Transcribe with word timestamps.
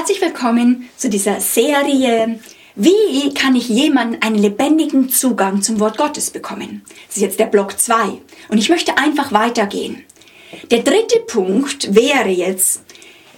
Herzlich 0.00 0.22
willkommen 0.22 0.88
zu 0.96 1.10
dieser 1.10 1.42
Serie. 1.42 2.40
Wie 2.74 3.34
kann 3.34 3.54
ich 3.54 3.68
jemanden 3.68 4.22
einen 4.22 4.38
lebendigen 4.38 5.10
Zugang 5.10 5.60
zum 5.60 5.78
Wort 5.78 5.98
Gottes 5.98 6.30
bekommen? 6.30 6.82
Das 7.06 7.18
ist 7.18 7.22
jetzt 7.22 7.38
der 7.38 7.44
Block 7.44 7.78
2. 7.78 8.18
Und 8.48 8.56
ich 8.56 8.70
möchte 8.70 8.96
einfach 8.96 9.30
weitergehen. 9.30 10.02
Der 10.70 10.78
dritte 10.78 11.20
Punkt 11.26 11.94
wäre 11.94 12.30
jetzt, 12.30 12.80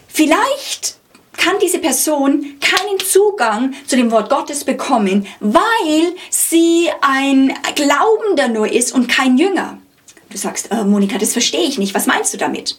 vielleicht 0.06 0.98
kann 1.37 1.56
diese 1.60 1.80
Person 1.80 2.60
keinen 2.60 3.01
Zugang 3.01 3.74
zu 3.88 3.97
dem 3.97 4.13
Wort 4.13 4.31
Gottes 4.31 4.63
bekommen, 4.63 5.26
weil 5.40 6.15
sie 6.31 6.90
ein 7.01 7.53
Glaubender 7.74 8.47
nur 8.47 8.71
ist 8.71 8.94
und 8.94 9.08
kein 9.08 9.37
Jünger. 9.37 9.79
Du 10.31 10.38
sagst, 10.38 10.71
äh, 10.71 10.85
Monika, 10.85 11.19
das 11.19 11.33
verstehe 11.33 11.67
ich 11.67 11.79
nicht. 11.79 11.92
Was 11.92 12.06
meinst 12.06 12.33
du 12.33 12.38
damit? 12.38 12.79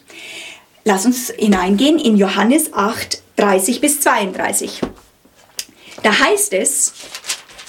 Lass 0.84 1.04
uns 1.04 1.30
hineingehen 1.36 1.98
in 1.98 2.16
Johannes 2.16 2.72
8, 2.72 3.23
30 3.36 3.80
bis 3.80 4.00
32. 4.00 4.80
Da 6.02 6.18
heißt 6.18 6.52
es, 6.52 6.92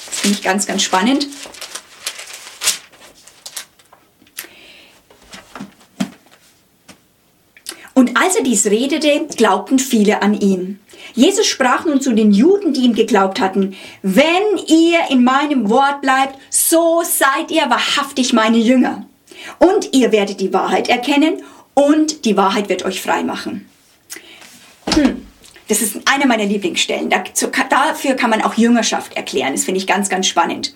das 0.07 0.19
finde 0.19 0.37
ich 0.37 0.43
ganz, 0.43 0.65
ganz 0.65 0.83
spannend, 0.83 1.27
Und 7.95 8.17
als 8.17 8.35
er 8.35 8.43
dies 8.43 8.65
redete, 8.65 9.25
glaubten 9.37 9.79
viele 9.79 10.21
an 10.21 10.39
ihn. 10.39 10.79
Jesus 11.13 11.47
sprach 11.47 11.85
nun 11.85 12.01
zu 12.01 12.13
den 12.13 12.31
Juden, 12.33 12.73
die 12.73 12.81
ihm 12.81 12.93
geglaubt 12.93 13.39
hatten, 13.39 13.75
wenn 14.03 14.57
ihr 14.67 14.99
in 15.09 15.23
meinem 15.23 15.69
Wort 15.69 16.01
bleibt, 16.01 16.37
so 16.49 17.03
seid 17.03 17.51
ihr 17.51 17.69
wahrhaftig 17.69 18.33
meine 18.33 18.57
Jünger. 18.57 19.07
Und 19.59 19.93
ihr 19.93 20.11
werdet 20.11 20.41
die 20.41 20.53
Wahrheit 20.53 20.89
erkennen 20.89 21.41
und 21.73 22.25
die 22.25 22.35
Wahrheit 22.35 22.67
wird 22.67 22.83
euch 22.83 23.01
frei 23.01 23.23
machen. 23.23 23.69
Hm. 24.93 25.24
Das 25.67 25.81
ist 25.81 25.97
eine 26.05 26.27
meiner 26.27 26.45
Lieblingsstellen. 26.45 27.09
Dafür 27.09 28.13
kann 28.13 28.29
man 28.29 28.41
auch 28.43 28.53
Jüngerschaft 28.53 29.15
erklären. 29.15 29.53
Das 29.53 29.63
finde 29.63 29.79
ich 29.79 29.87
ganz, 29.87 30.09
ganz 30.09 30.27
spannend. 30.27 30.75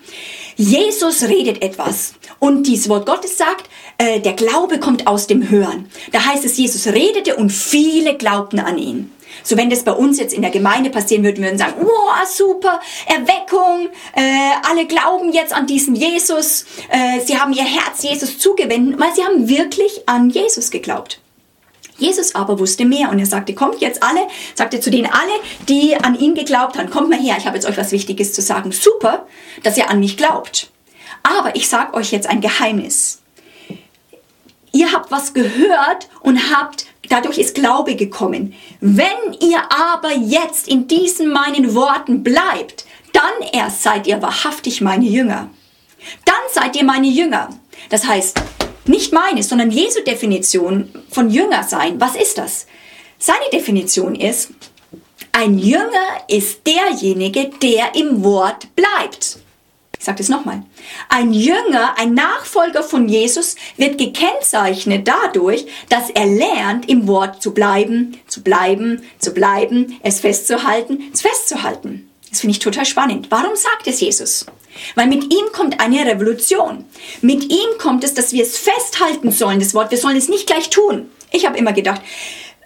Jesus 0.56 1.22
redet 1.22 1.62
etwas 1.62 2.14
und 2.38 2.66
dieses 2.66 2.88
Wort 2.88 3.06
Gottes 3.06 3.38
sagt, 3.38 3.70
äh, 3.98 4.20
der 4.20 4.32
Glaube 4.32 4.80
kommt 4.80 5.06
aus 5.06 5.26
dem 5.26 5.48
Hören. 5.48 5.88
Da 6.12 6.24
heißt 6.26 6.44
es, 6.44 6.56
Jesus 6.56 6.86
redete 6.86 7.36
und 7.36 7.50
viele 7.50 8.16
glaubten 8.16 8.58
an 8.58 8.78
ihn. 8.78 9.10
So 9.42 9.56
wenn 9.56 9.70
das 9.70 9.84
bei 9.84 9.92
uns 9.92 10.18
jetzt 10.18 10.34
in 10.34 10.42
der 10.42 10.50
Gemeinde 10.50 10.90
passieren 10.90 11.22
würde, 11.24 11.40
würden 11.40 11.52
wir 11.52 11.58
sagen, 11.58 11.82
wow, 11.82 12.28
super, 12.28 12.80
Erweckung, 13.06 13.88
äh, 14.14 14.50
alle 14.68 14.86
glauben 14.86 15.32
jetzt 15.32 15.52
an 15.52 15.66
diesen 15.66 15.94
Jesus, 15.94 16.66
äh, 16.90 17.20
sie 17.24 17.38
haben 17.38 17.52
ihr 17.52 17.64
Herz 17.64 18.02
Jesus 18.02 18.38
zugewendet, 18.38 18.98
weil 18.98 19.14
sie 19.14 19.24
haben 19.24 19.48
wirklich 19.48 20.02
an 20.06 20.30
Jesus 20.30 20.70
geglaubt. 20.70 21.19
Jesus 22.00 22.34
aber 22.34 22.58
wusste 22.58 22.84
mehr 22.84 23.10
und 23.10 23.18
er 23.18 23.26
sagte, 23.26 23.54
kommt 23.54 23.80
jetzt 23.80 24.02
alle, 24.02 24.20
sagte 24.54 24.80
zu 24.80 24.90
denen 24.90 25.06
alle, 25.06 25.32
die 25.68 25.96
an 25.96 26.18
ihn 26.18 26.34
geglaubt 26.34 26.78
haben, 26.78 26.90
kommt 26.90 27.10
mal 27.10 27.18
her, 27.18 27.36
ich 27.38 27.46
habe 27.46 27.56
jetzt 27.56 27.66
euch 27.68 27.76
was 27.76 27.92
Wichtiges 27.92 28.32
zu 28.32 28.42
sagen. 28.42 28.72
Super, 28.72 29.26
dass 29.62 29.76
ihr 29.76 29.90
an 29.90 30.00
mich 30.00 30.16
glaubt. 30.16 30.70
Aber 31.22 31.54
ich 31.54 31.68
sage 31.68 31.94
euch 31.94 32.10
jetzt 32.12 32.28
ein 32.28 32.40
Geheimnis. 32.40 33.20
Ihr 34.72 34.92
habt 34.92 35.10
was 35.10 35.34
gehört 35.34 36.08
und 36.20 36.54
habt, 36.54 36.86
dadurch 37.08 37.38
ist 37.38 37.54
Glaube 37.54 37.96
gekommen. 37.96 38.54
Wenn 38.80 39.34
ihr 39.40 39.60
aber 39.70 40.12
jetzt 40.12 40.68
in 40.68 40.86
diesen 40.86 41.32
meinen 41.32 41.74
Worten 41.74 42.22
bleibt, 42.22 42.86
dann 43.12 43.48
erst 43.52 43.82
seid 43.82 44.06
ihr 44.06 44.22
wahrhaftig 44.22 44.80
meine 44.80 45.06
Jünger. 45.06 45.50
Dann 46.24 46.34
seid 46.52 46.76
ihr 46.76 46.84
meine 46.84 47.08
Jünger. 47.08 47.50
Das 47.88 48.06
heißt, 48.06 48.40
nicht 48.90 49.12
meine, 49.12 49.42
sondern 49.42 49.70
Jesu 49.70 50.02
Definition 50.02 50.90
von 51.10 51.30
Jünger 51.30 51.62
sein. 51.64 52.00
Was 52.00 52.16
ist 52.16 52.38
das? 52.38 52.66
Seine 53.18 53.48
Definition 53.52 54.14
ist, 54.14 54.50
ein 55.32 55.58
Jünger 55.58 56.24
ist 56.28 56.66
derjenige, 56.66 57.50
der 57.62 57.94
im 57.94 58.24
Wort 58.24 58.74
bleibt. 58.74 59.38
Ich 59.98 60.04
sage 60.06 60.18
das 60.18 60.30
nochmal. 60.30 60.62
Ein 61.10 61.32
Jünger, 61.32 61.98
ein 61.98 62.14
Nachfolger 62.14 62.82
von 62.82 63.08
Jesus 63.08 63.56
wird 63.76 63.98
gekennzeichnet 63.98 65.06
dadurch, 65.06 65.66
dass 65.90 66.08
er 66.08 66.26
lernt, 66.26 66.88
im 66.88 67.06
Wort 67.06 67.42
zu 67.42 67.52
bleiben, 67.52 68.18
zu 68.26 68.42
bleiben, 68.42 69.02
zu 69.18 69.34
bleiben, 69.34 69.98
es 70.02 70.20
festzuhalten, 70.20 71.10
es 71.12 71.20
festzuhalten. 71.20 72.09
Das 72.30 72.40
finde 72.40 72.52
ich 72.52 72.60
total 72.60 72.86
spannend. 72.86 73.26
Warum 73.30 73.56
sagt 73.56 73.86
es 73.86 74.00
Jesus? 74.00 74.46
Weil 74.94 75.08
mit 75.08 75.32
ihm 75.32 75.52
kommt 75.52 75.80
eine 75.80 76.06
Revolution. 76.06 76.84
Mit 77.22 77.50
ihm 77.50 77.78
kommt 77.78 78.04
es, 78.04 78.14
dass 78.14 78.32
wir 78.32 78.44
es 78.44 78.56
festhalten 78.56 79.32
sollen, 79.32 79.58
das 79.58 79.74
Wort. 79.74 79.90
Wir 79.90 79.98
sollen 79.98 80.16
es 80.16 80.28
nicht 80.28 80.46
gleich 80.46 80.70
tun. 80.70 81.10
Ich 81.32 81.44
habe 81.44 81.58
immer 81.58 81.72
gedacht, 81.72 82.00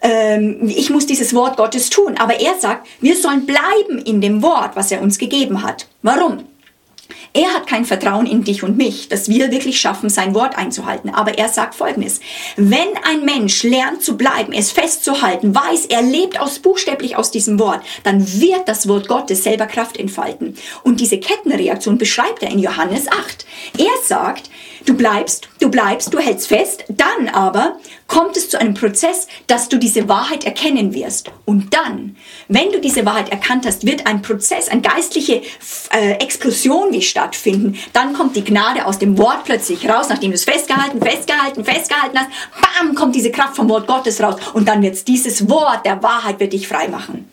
ähm, 0.03 0.69
ich 0.69 0.91
muss 0.91 1.07
dieses 1.07 1.35
Wort 1.35 1.57
Gottes 1.57 1.89
tun. 1.89 2.17
Aber 2.19 2.39
er 2.39 2.59
sagt, 2.61 2.87
wir 3.01 3.17
sollen 3.17 3.47
bleiben 3.47 3.99
in 4.05 4.21
dem 4.21 4.43
Wort, 4.43 4.77
was 4.77 4.93
er 4.93 5.01
uns 5.01 5.19
gegeben 5.19 5.63
hat. 5.63 5.87
Warum? 6.03 6.45
Er 7.37 7.53
hat 7.53 7.67
kein 7.67 7.85
Vertrauen 7.85 8.27
in 8.27 8.45
dich 8.45 8.63
und 8.63 8.77
mich, 8.77 9.09
dass 9.09 9.29
wir 9.29 9.51
wirklich 9.51 9.81
schaffen, 9.81 10.09
sein 10.09 10.37
Wort 10.37 10.57
einzuhalten. 10.57 11.11
Aber 11.11 11.37
er 11.37 11.49
sagt 11.49 11.75
Folgendes. 11.75 12.21
Wenn 12.57 12.97
ein 13.03 13.25
Mensch 13.25 13.65
lernt 13.65 14.05
zu 14.05 14.17
bleiben, 14.17 14.53
es 14.53 14.71
festzuhalten, 14.71 15.53
weiß, 15.53 15.87
er 15.87 16.03
lebt 16.03 16.41
aus, 16.41 16.61
buchstäblich 16.61 17.17
aus 17.17 17.33
diesem 17.33 17.59
Wort, 17.59 17.83
dann 18.05 18.25
wird 18.41 18.69
das 18.69 18.87
Wort 18.87 19.09
Gottes 19.09 19.43
selber 19.43 19.67
Kraft 19.67 19.97
entfalten. 19.97 20.57
Und 20.85 21.01
diese 21.01 21.19
Kettenreaktion 21.19 21.99
beschreibt 21.99 22.45
er 22.45 22.51
in 22.51 22.61
Johannes 22.61 23.09
8. 23.09 23.45
Er 23.79 24.07
sagt, 24.07 24.49
du 24.87 24.95
bleibst, 24.95 25.49
du 25.61 25.71
bleibst, 25.71 26.13
du 26.13 26.19
hältst 26.19 26.49
fest, 26.49 26.85
dann 26.89 27.29
aber 27.29 27.79
kommt 28.07 28.37
es 28.37 28.51
zu 28.51 28.61
einem 28.61 28.75
Prozess, 28.75 29.27
dass 29.47 29.69
du 29.69 29.79
diese 29.79 30.09
Wahrheit 30.09 30.45
erkennen 30.45 30.95
wirst. 30.95 31.31
Und 31.45 31.75
dann, 31.75 32.17
wenn 32.49 32.71
du 32.71 32.81
diese 32.81 33.05
Wahrheit 33.07 33.31
erkannt 33.31 33.67
hast, 33.67 33.87
wird 33.87 34.07
ein 34.07 34.23
Prozess, 34.23 34.69
eine 34.69 34.83
geistliche 34.83 35.43
äh, 35.93 36.13
Explosion 36.21 36.93
wie 36.93 37.03
stattfinden. 37.03 37.79
Dann 37.93 38.13
kommt 38.13 38.37
die 38.37 38.45
Gnade 38.45 38.87
aus 38.87 38.99
dem 38.99 39.19
Wort 39.19 39.45
plötzlich 39.45 39.89
raus, 39.89 40.09
nachdem 40.09 40.31
du 40.31 40.35
es 40.35 40.45
festgehalten, 40.45 41.01
festgehalten, 41.01 41.65
festgehalten 41.65 42.19
hast. 42.19 42.29
Bam, 42.61 42.95
kommt 42.95 43.15
diese 43.15 43.31
Kraft 43.31 43.57
vom 43.57 43.69
Wort 43.69 43.87
Gottes 43.87 44.21
raus. 44.21 44.37
Und 44.53 44.69
dann 44.69 44.83
wird 44.83 45.07
dieses 45.09 45.49
Wort 45.49 45.85
der 45.87 46.03
Wahrheit 46.03 46.41
wird 46.41 46.53
dich 46.53 46.69
frei 46.69 46.89
machen. 46.89 47.29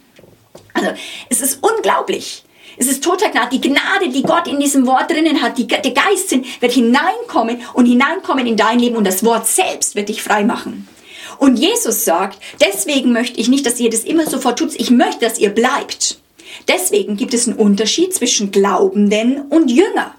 Also, 0.73 0.91
es 1.29 1.41
ist 1.41 1.59
unglaublich. 1.61 2.43
Es 2.77 2.87
ist 2.87 3.03
total 3.03 3.31
Gnade. 3.31 3.49
Die 3.51 3.61
Gnade, 3.61 4.09
die 4.09 4.23
Gott 4.23 4.47
in 4.47 4.59
diesem 4.59 4.85
Wort 4.87 5.11
drinnen 5.11 5.41
hat, 5.41 5.57
die, 5.57 5.67
der 5.67 5.91
Geistsinn 5.91 6.45
wird 6.59 6.71
hineinkommen 6.71 7.61
und 7.73 7.85
hineinkommen 7.85 8.47
in 8.47 8.57
dein 8.57 8.79
Leben 8.79 8.95
und 8.95 9.05
das 9.05 9.23
Wort 9.23 9.47
selbst 9.47 9.95
wird 9.95 10.09
dich 10.09 10.23
frei 10.23 10.43
machen. 10.43 10.87
Und 11.37 11.57
Jesus 11.57 12.05
sagt, 12.05 12.39
deswegen 12.61 13.11
möchte 13.11 13.39
ich 13.39 13.47
nicht, 13.47 13.65
dass 13.65 13.79
ihr 13.79 13.89
das 13.89 14.03
immer 14.03 14.25
sofort 14.25 14.59
tut. 14.59 14.75
Ich 14.75 14.91
möchte, 14.91 15.25
dass 15.25 15.39
ihr 15.39 15.49
bleibt. 15.49 16.19
Deswegen 16.67 17.17
gibt 17.17 17.33
es 17.33 17.47
einen 17.47 17.57
Unterschied 17.57 18.13
zwischen 18.13 18.51
Glaubenden 18.51 19.41
und 19.49 19.71
Jünger. 19.71 20.13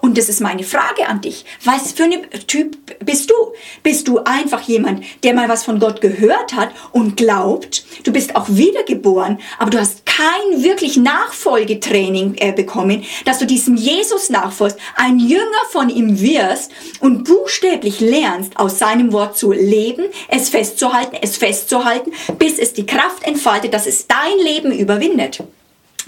Und 0.00 0.18
das 0.18 0.28
ist 0.28 0.40
meine 0.40 0.64
Frage 0.64 1.08
an 1.08 1.20
dich. 1.20 1.44
Was 1.64 1.92
für 1.92 2.04
ein 2.04 2.28
Typ 2.46 2.76
bist 3.04 3.30
du? 3.30 3.34
Bist 3.82 4.08
du 4.08 4.18
einfach 4.24 4.62
jemand, 4.62 5.04
der 5.24 5.34
mal 5.34 5.48
was 5.48 5.64
von 5.64 5.78
Gott 5.78 6.00
gehört 6.00 6.54
hat 6.54 6.70
und 6.92 7.16
glaubt? 7.16 7.84
Du 8.04 8.12
bist 8.12 8.36
auch 8.36 8.46
wiedergeboren, 8.48 9.38
aber 9.58 9.70
du 9.70 9.78
hast 9.78 10.06
kein 10.06 10.62
wirklich 10.62 10.96
Nachfolgetraining 10.96 12.36
äh, 12.38 12.52
bekommen, 12.52 13.04
dass 13.24 13.38
du 13.38 13.46
diesem 13.46 13.76
Jesus 13.76 14.30
nachfolgst, 14.30 14.78
ein 14.96 15.18
Jünger 15.18 15.44
von 15.70 15.90
ihm 15.90 16.20
wirst 16.20 16.72
und 17.00 17.24
buchstäblich 17.24 18.00
lernst, 18.00 18.58
aus 18.58 18.78
seinem 18.78 19.12
Wort 19.12 19.36
zu 19.36 19.52
leben, 19.52 20.04
es 20.28 20.48
festzuhalten, 20.48 21.16
es 21.20 21.36
festzuhalten, 21.36 22.12
bis 22.38 22.58
es 22.58 22.72
die 22.72 22.86
Kraft 22.86 23.24
entfaltet, 23.24 23.74
dass 23.74 23.86
es 23.86 24.06
dein 24.06 24.38
Leben 24.42 24.72
überwindet. 24.72 25.42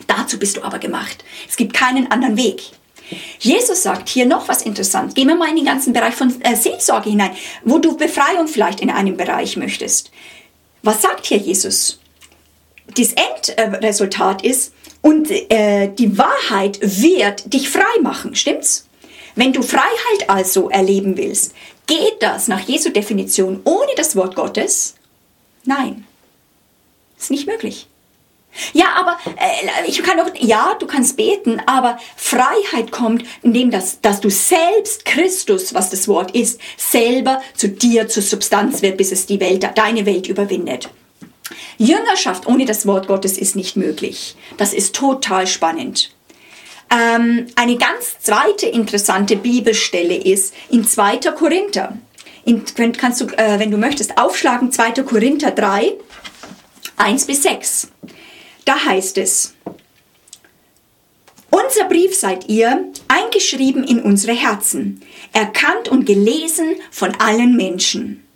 Dazu 0.07 0.39
bist 0.39 0.57
du 0.57 0.63
aber 0.63 0.79
gemacht. 0.79 1.25
Es 1.49 1.57
gibt 1.57 1.75
keinen 1.75 2.11
anderen 2.11 2.37
Weg. 2.37 2.71
Jesus 3.39 3.83
sagt 3.83 4.09
hier 4.09 4.27
noch 4.27 4.49
was 4.49 4.63
interessant. 4.63 5.15
Gehen 5.15 5.29
wir 5.29 5.37
mal 5.37 5.49
in 5.49 5.57
den 5.57 5.65
ganzen 5.65 5.93
Bereich 5.93 6.15
von 6.15 6.41
äh, 6.43 6.57
Seelsorge 6.57 7.11
hinein, 7.11 7.31
wo 7.65 7.79
du 7.79 7.97
Befreiung 7.97 8.49
vielleicht 8.49 8.81
in 8.81 8.91
einem 8.91 9.17
Bereich 9.17 9.57
möchtest. 9.57 10.11
Was 10.83 11.03
sagt 11.03 11.27
hier 11.27 11.39
Jesus? 11.39 12.01
Das 12.95 13.13
Endresultat 13.13 14.43
ist, 14.43 14.73
und 15.01 15.31
äh, 15.31 15.89
die 15.89 16.19
Wahrheit 16.19 16.79
wird 16.83 17.53
dich 17.53 17.69
frei 17.69 18.01
machen, 18.03 18.35
stimmt's? 18.35 18.87
Wenn 19.37 19.53
du 19.53 19.63
Freiheit 19.63 20.29
also 20.29 20.69
erleben 20.69 21.17
willst, 21.17 21.55
geht 21.87 22.21
das 22.21 22.49
nach 22.49 22.61
Jesu 22.61 22.91
Definition 22.91 23.61
ohne 23.65 23.93
das 23.97 24.17
Wort 24.17 24.35
Gottes? 24.35 24.97
Nein, 25.65 26.05
ist 27.19 27.31
nicht 27.31 27.47
möglich. 27.47 27.87
Ja, 28.73 28.87
aber 28.97 29.19
äh, 29.37 29.89
ich 29.89 30.03
kann 30.03 30.19
doch, 30.19 30.31
ja, 30.39 30.75
du 30.79 30.87
kannst 30.87 31.17
beten, 31.17 31.61
aber 31.67 31.99
Freiheit 32.17 32.91
kommt, 32.91 33.25
indem 33.43 33.71
das, 33.71 34.01
dass 34.01 34.21
du 34.21 34.31
selbst 34.31 35.05
Christus, 35.05 35.75
was 35.75 35.91
das 35.91 36.09
Wort 36.09 36.33
ist, 36.33 36.61
selber 36.77 37.43
zu 37.55 37.69
dir 37.69 38.09
zur 38.09 38.23
Substanz 38.23 38.83
wird, 38.83 38.97
bis 38.97 39.13
es 39.13 39.27
die 39.27 39.41
Welt, 39.41 39.69
deine 39.75 40.07
Welt 40.07 40.29
überwindet. 40.29 40.91
Jüngerschaft 41.79 42.47
ohne 42.47 42.65
das 42.65 42.87
Wort 42.87 43.07
Gottes 43.07 43.39
ist 43.39 43.57
nicht 43.57 43.77
möglich. 43.77 44.37
Das 44.57 44.73
ist 44.73 44.95
total 44.95 45.47
spannend. 45.47 46.11
Ähm, 46.91 47.47
eine 47.55 47.77
ganz 47.77 48.19
zweite 48.21 48.67
interessante 48.67 49.37
Bibelstelle 49.37 50.17
ist 50.17 50.55
in 50.71 50.85
2. 50.85 51.19
Korinther. 51.37 51.99
In, 52.45 52.65
kannst 52.97 53.21
du, 53.21 53.27
äh, 53.37 53.59
wenn 53.59 53.71
du 53.71 53.77
möchtest, 53.77 54.17
aufschlagen 54.17 54.73
2. 54.73 55.03
Korinther 55.03 55.51
3, 55.51 55.93
1 56.97 57.27
bis 57.27 57.43
6. 57.43 57.89
Da 58.69 58.85
heißt 58.85 59.17
es, 59.17 59.55
unser 61.49 61.89
Brief 61.89 62.15
seid 62.15 62.51
ihr, 62.51 62.93
eingeschrieben 63.09 63.83
in 63.83 64.03
unsere 64.03 64.35
Herzen, 64.35 65.01
erkannt 65.33 65.89
und 65.89 66.05
gelesen 66.05 66.75
von 66.91 67.15
allen 67.15 67.57
Menschen. 67.57 68.27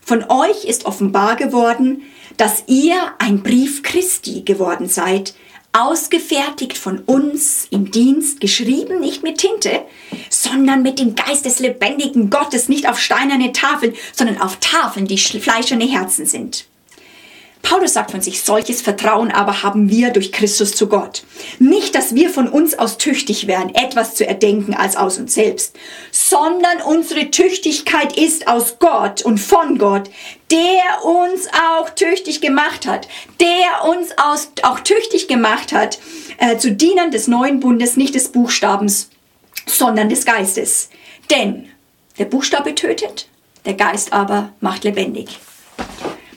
Von 0.00 0.24
euch 0.30 0.64
ist 0.64 0.86
offenbar 0.86 1.36
geworden, 1.36 2.00
dass 2.38 2.64
ihr 2.66 2.96
ein 3.18 3.42
Brief 3.42 3.82
Christi 3.82 4.40
geworden 4.40 4.88
seid, 4.88 5.34
ausgefertigt 5.74 6.78
von 6.78 7.00
uns 7.00 7.66
im 7.70 7.90
Dienst, 7.90 8.40
geschrieben 8.40 9.00
nicht 9.00 9.22
mit 9.22 9.36
Tinte, 9.36 9.82
sondern 10.30 10.80
mit 10.80 10.98
dem 10.98 11.14
Geist 11.14 11.44
des 11.44 11.58
lebendigen 11.58 12.30
Gottes, 12.30 12.70
nicht 12.70 12.88
auf 12.88 12.98
steinerne 12.98 13.52
Tafeln, 13.52 13.92
sondern 14.14 14.40
auf 14.40 14.56
Tafeln, 14.60 15.06
die 15.06 15.18
fleischerne 15.18 15.84
Herzen 15.84 16.24
sind. 16.24 16.68
Paulus 17.64 17.94
sagt 17.94 18.10
von 18.10 18.20
sich, 18.20 18.42
solches 18.42 18.82
Vertrauen 18.82 19.32
aber 19.32 19.62
haben 19.62 19.88
wir 19.88 20.10
durch 20.10 20.32
Christus 20.32 20.72
zu 20.72 20.86
Gott. 20.86 21.24
Nicht, 21.58 21.94
dass 21.94 22.14
wir 22.14 22.28
von 22.28 22.46
uns 22.46 22.78
aus 22.78 22.98
tüchtig 22.98 23.46
wären, 23.46 23.74
etwas 23.74 24.14
zu 24.14 24.26
erdenken 24.26 24.74
als 24.74 24.96
aus 24.96 25.18
uns 25.18 25.32
selbst, 25.32 25.74
sondern 26.12 26.82
unsere 26.86 27.30
Tüchtigkeit 27.30 28.18
ist 28.18 28.48
aus 28.48 28.78
Gott 28.78 29.22
und 29.22 29.38
von 29.38 29.78
Gott, 29.78 30.10
der 30.50 31.04
uns 31.04 31.48
auch 31.70 31.88
tüchtig 31.88 32.42
gemacht 32.42 32.86
hat, 32.86 33.08
der 33.40 33.88
uns 33.88 34.10
aus, 34.18 34.50
auch 34.62 34.80
tüchtig 34.80 35.26
gemacht 35.26 35.72
hat, 35.72 35.98
äh, 36.36 36.58
zu 36.58 36.70
Dienern 36.70 37.12
des 37.12 37.28
neuen 37.28 37.60
Bundes, 37.60 37.96
nicht 37.96 38.14
des 38.14 38.28
Buchstabens, 38.28 39.08
sondern 39.64 40.10
des 40.10 40.26
Geistes. 40.26 40.90
Denn 41.30 41.70
der 42.18 42.26
Buchstabe 42.26 42.74
tötet, 42.74 43.26
der 43.64 43.74
Geist 43.74 44.12
aber 44.12 44.52
macht 44.60 44.84
lebendig. 44.84 45.40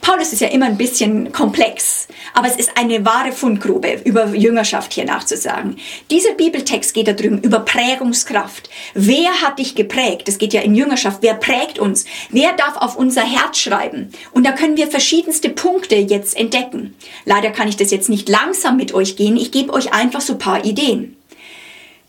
Paulus 0.08 0.32
ist 0.32 0.40
ja 0.40 0.48
immer 0.48 0.64
ein 0.64 0.78
bisschen 0.78 1.32
komplex, 1.32 2.08
aber 2.32 2.46
es 2.46 2.56
ist 2.56 2.78
eine 2.78 3.04
wahre 3.04 3.30
Fundgrube, 3.30 4.00
über 4.06 4.28
Jüngerschaft 4.28 4.94
hier 4.94 5.04
nachzusagen. 5.04 5.76
Dieser 6.10 6.32
Bibeltext 6.32 6.94
geht 6.94 7.08
da 7.08 7.12
drüben 7.12 7.42
über 7.42 7.60
Prägungskraft. 7.60 8.70
Wer 8.94 9.42
hat 9.42 9.58
dich 9.58 9.74
geprägt? 9.74 10.26
Es 10.26 10.38
geht 10.38 10.54
ja 10.54 10.62
in 10.62 10.74
Jüngerschaft. 10.74 11.18
Wer 11.20 11.34
prägt 11.34 11.78
uns? 11.78 12.06
Wer 12.30 12.54
darf 12.54 12.78
auf 12.78 12.96
unser 12.96 13.20
Herz 13.20 13.58
schreiben? 13.58 14.10
Und 14.32 14.46
da 14.46 14.52
können 14.52 14.78
wir 14.78 14.88
verschiedenste 14.88 15.50
Punkte 15.50 15.96
jetzt 15.96 16.38
entdecken. 16.38 16.94
Leider 17.26 17.50
kann 17.50 17.68
ich 17.68 17.76
das 17.76 17.90
jetzt 17.90 18.08
nicht 18.08 18.30
langsam 18.30 18.78
mit 18.78 18.94
euch 18.94 19.14
gehen. 19.14 19.36
Ich 19.36 19.52
gebe 19.52 19.74
euch 19.74 19.92
einfach 19.92 20.22
so 20.22 20.32
ein 20.32 20.38
paar 20.38 20.64
Ideen. 20.64 21.18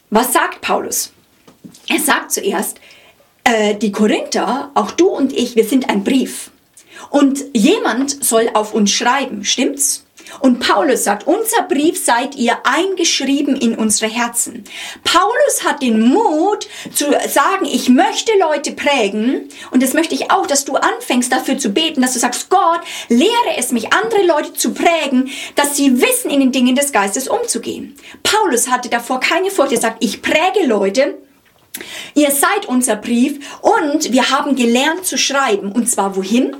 Was 0.09 0.31
sagt 0.31 0.61
Paulus? 0.61 1.11
Er 1.89 1.99
sagt 1.99 2.31
zuerst, 2.31 2.79
äh, 3.43 3.75
die 3.75 3.91
Korinther, 3.91 4.71
auch 4.73 4.91
du 4.91 5.09
und 5.09 5.33
ich, 5.33 5.57
wir 5.57 5.65
sind 5.65 5.89
ein 5.89 6.05
Brief. 6.05 6.49
Und 7.09 7.43
jemand 7.53 8.23
soll 8.23 8.49
auf 8.53 8.73
uns 8.73 8.91
schreiben, 8.91 9.43
stimmt's? 9.43 10.05
Und 10.41 10.59
Paulus 10.59 11.03
sagt, 11.03 11.27
unser 11.27 11.63
Brief 11.63 12.03
seid 12.03 12.35
ihr 12.35 12.57
eingeschrieben 12.63 13.55
in 13.55 13.75
unsere 13.75 14.11
Herzen. 14.11 14.63
Paulus 15.03 15.63
hat 15.63 15.81
den 15.81 16.01
Mut 16.01 16.67
zu 16.93 17.05
sagen, 17.27 17.65
ich 17.65 17.89
möchte 17.89 18.31
Leute 18.39 18.73
prägen 18.73 19.49
und 19.71 19.81
das 19.81 19.93
möchte 19.93 20.15
ich 20.15 20.31
auch, 20.31 20.45
dass 20.45 20.65
du 20.65 20.75
anfängst 20.75 21.31
dafür 21.31 21.57
zu 21.57 21.69
beten, 21.69 22.01
dass 22.01 22.13
du 22.13 22.19
sagst, 22.19 22.49
Gott, 22.49 22.81
lehre 23.09 23.57
es 23.57 23.71
mich, 23.71 23.91
andere 23.93 24.23
Leute 24.25 24.53
zu 24.53 24.73
prägen, 24.73 25.29
dass 25.55 25.75
sie 25.75 26.01
wissen, 26.01 26.29
in 26.29 26.39
den 26.39 26.51
Dingen 26.51 26.75
des 26.75 26.91
Geistes 26.91 27.27
umzugehen. 27.27 27.95
Paulus 28.23 28.69
hatte 28.69 28.89
davor 28.89 29.19
keine 29.19 29.51
Furcht. 29.51 29.71
Er 29.71 29.81
sagt, 29.81 30.03
ich 30.03 30.21
präge 30.21 30.65
Leute, 30.65 31.17
Ihr 32.15 32.31
seid 32.31 32.65
unser 32.65 32.95
Brief 32.95 33.39
und 33.61 34.11
wir 34.11 34.31
haben 34.31 34.55
gelernt 34.55 35.05
zu 35.05 35.17
schreiben. 35.17 35.71
Und 35.71 35.87
zwar 35.89 36.15
wohin? 36.15 36.55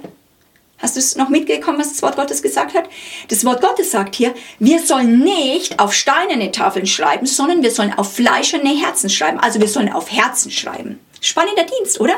Hast 0.80 0.96
du 0.96 1.00
es 1.00 1.16
noch 1.16 1.30
mitgekommen, 1.30 1.80
was 1.80 1.90
das 1.90 2.02
Wort 2.02 2.16
Gottes 2.16 2.42
gesagt 2.42 2.74
hat? 2.74 2.90
Das 3.28 3.44
Wort 3.46 3.62
Gottes 3.62 3.92
sagt 3.92 4.16
hier, 4.16 4.34
wir 4.60 4.80
sollen 4.80 5.20
nicht 5.20 5.80
auf 5.80 5.94
steinerne 5.94 6.52
Tafeln 6.52 6.88
schreiben, 6.88 7.26
sondern 7.26 7.62
wir 7.64 7.72
sollen 7.72 7.94
auf 7.94 8.14
fleischerne 8.14 8.70
Herzen 8.70 9.10
schreiben. 9.10 9.40
Also 9.40 9.60
wir 9.60 9.68
sollen 9.68 9.92
auf 9.92 10.12
Herzen 10.12 10.52
schreiben. 10.52 11.00
Spannender 11.22 11.66
Dienst, 11.66 12.00
oder? 12.00 12.16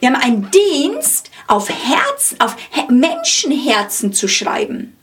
Wir 0.00 0.08
haben 0.08 0.16
einen 0.16 0.50
Dienst, 0.50 1.30
auf 1.48 1.68
Herzen, 1.68 2.40
auf 2.40 2.56
Menschenherzen 2.88 4.12
zu 4.12 4.26
schreiben 4.26 4.95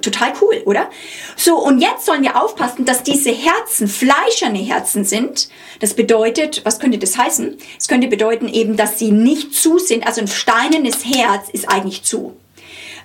total 0.00 0.32
cool, 0.40 0.62
oder? 0.64 0.90
So, 1.36 1.58
und 1.58 1.80
jetzt 1.80 2.06
sollen 2.06 2.22
wir 2.22 2.42
aufpassen, 2.42 2.84
dass 2.84 3.02
diese 3.02 3.30
Herzen 3.30 3.88
fleischerne 3.88 4.58
Herzen 4.58 5.04
sind. 5.04 5.48
Das 5.80 5.94
bedeutet, 5.94 6.62
was 6.64 6.78
könnte 6.78 6.98
das 6.98 7.16
heißen? 7.16 7.56
Es 7.78 7.88
könnte 7.88 8.08
bedeuten 8.08 8.48
eben, 8.48 8.76
dass 8.76 8.98
sie 8.98 9.10
nicht 9.10 9.54
zu 9.54 9.78
sind. 9.78 10.06
Also 10.06 10.20
ein 10.20 10.28
steinernes 10.28 11.04
Herz 11.04 11.48
ist 11.52 11.68
eigentlich 11.68 12.02
zu. 12.02 12.36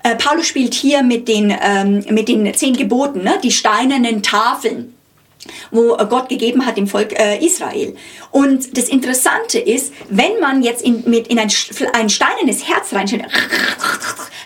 Äh, 0.03 0.15
Paulus 0.15 0.47
spielt 0.47 0.73
hier 0.73 1.03
mit 1.03 1.27
den, 1.27 1.55
ähm, 1.61 2.03
mit 2.09 2.27
den 2.27 2.53
zehn 2.53 2.75
Geboten, 2.75 3.23
ne? 3.23 3.39
die 3.43 3.51
steinernen 3.51 4.23
Tafeln 4.23 4.95
wo 5.71 5.95
Gott 5.97 6.29
gegeben 6.29 6.65
hat 6.65 6.77
dem 6.77 6.87
Volk 6.87 7.17
äh, 7.17 7.43
Israel. 7.43 7.95
Und 8.31 8.77
das 8.77 8.89
Interessante 8.89 9.59
ist, 9.59 9.93
wenn 10.09 10.39
man 10.39 10.61
jetzt 10.63 10.83
in, 10.83 11.03
mit, 11.09 11.27
in 11.27 11.39
ein, 11.39 11.51
ein 11.93 12.09
steinernes 12.09 12.67
Herz 12.67 12.93
reinschreibt, 12.93 13.31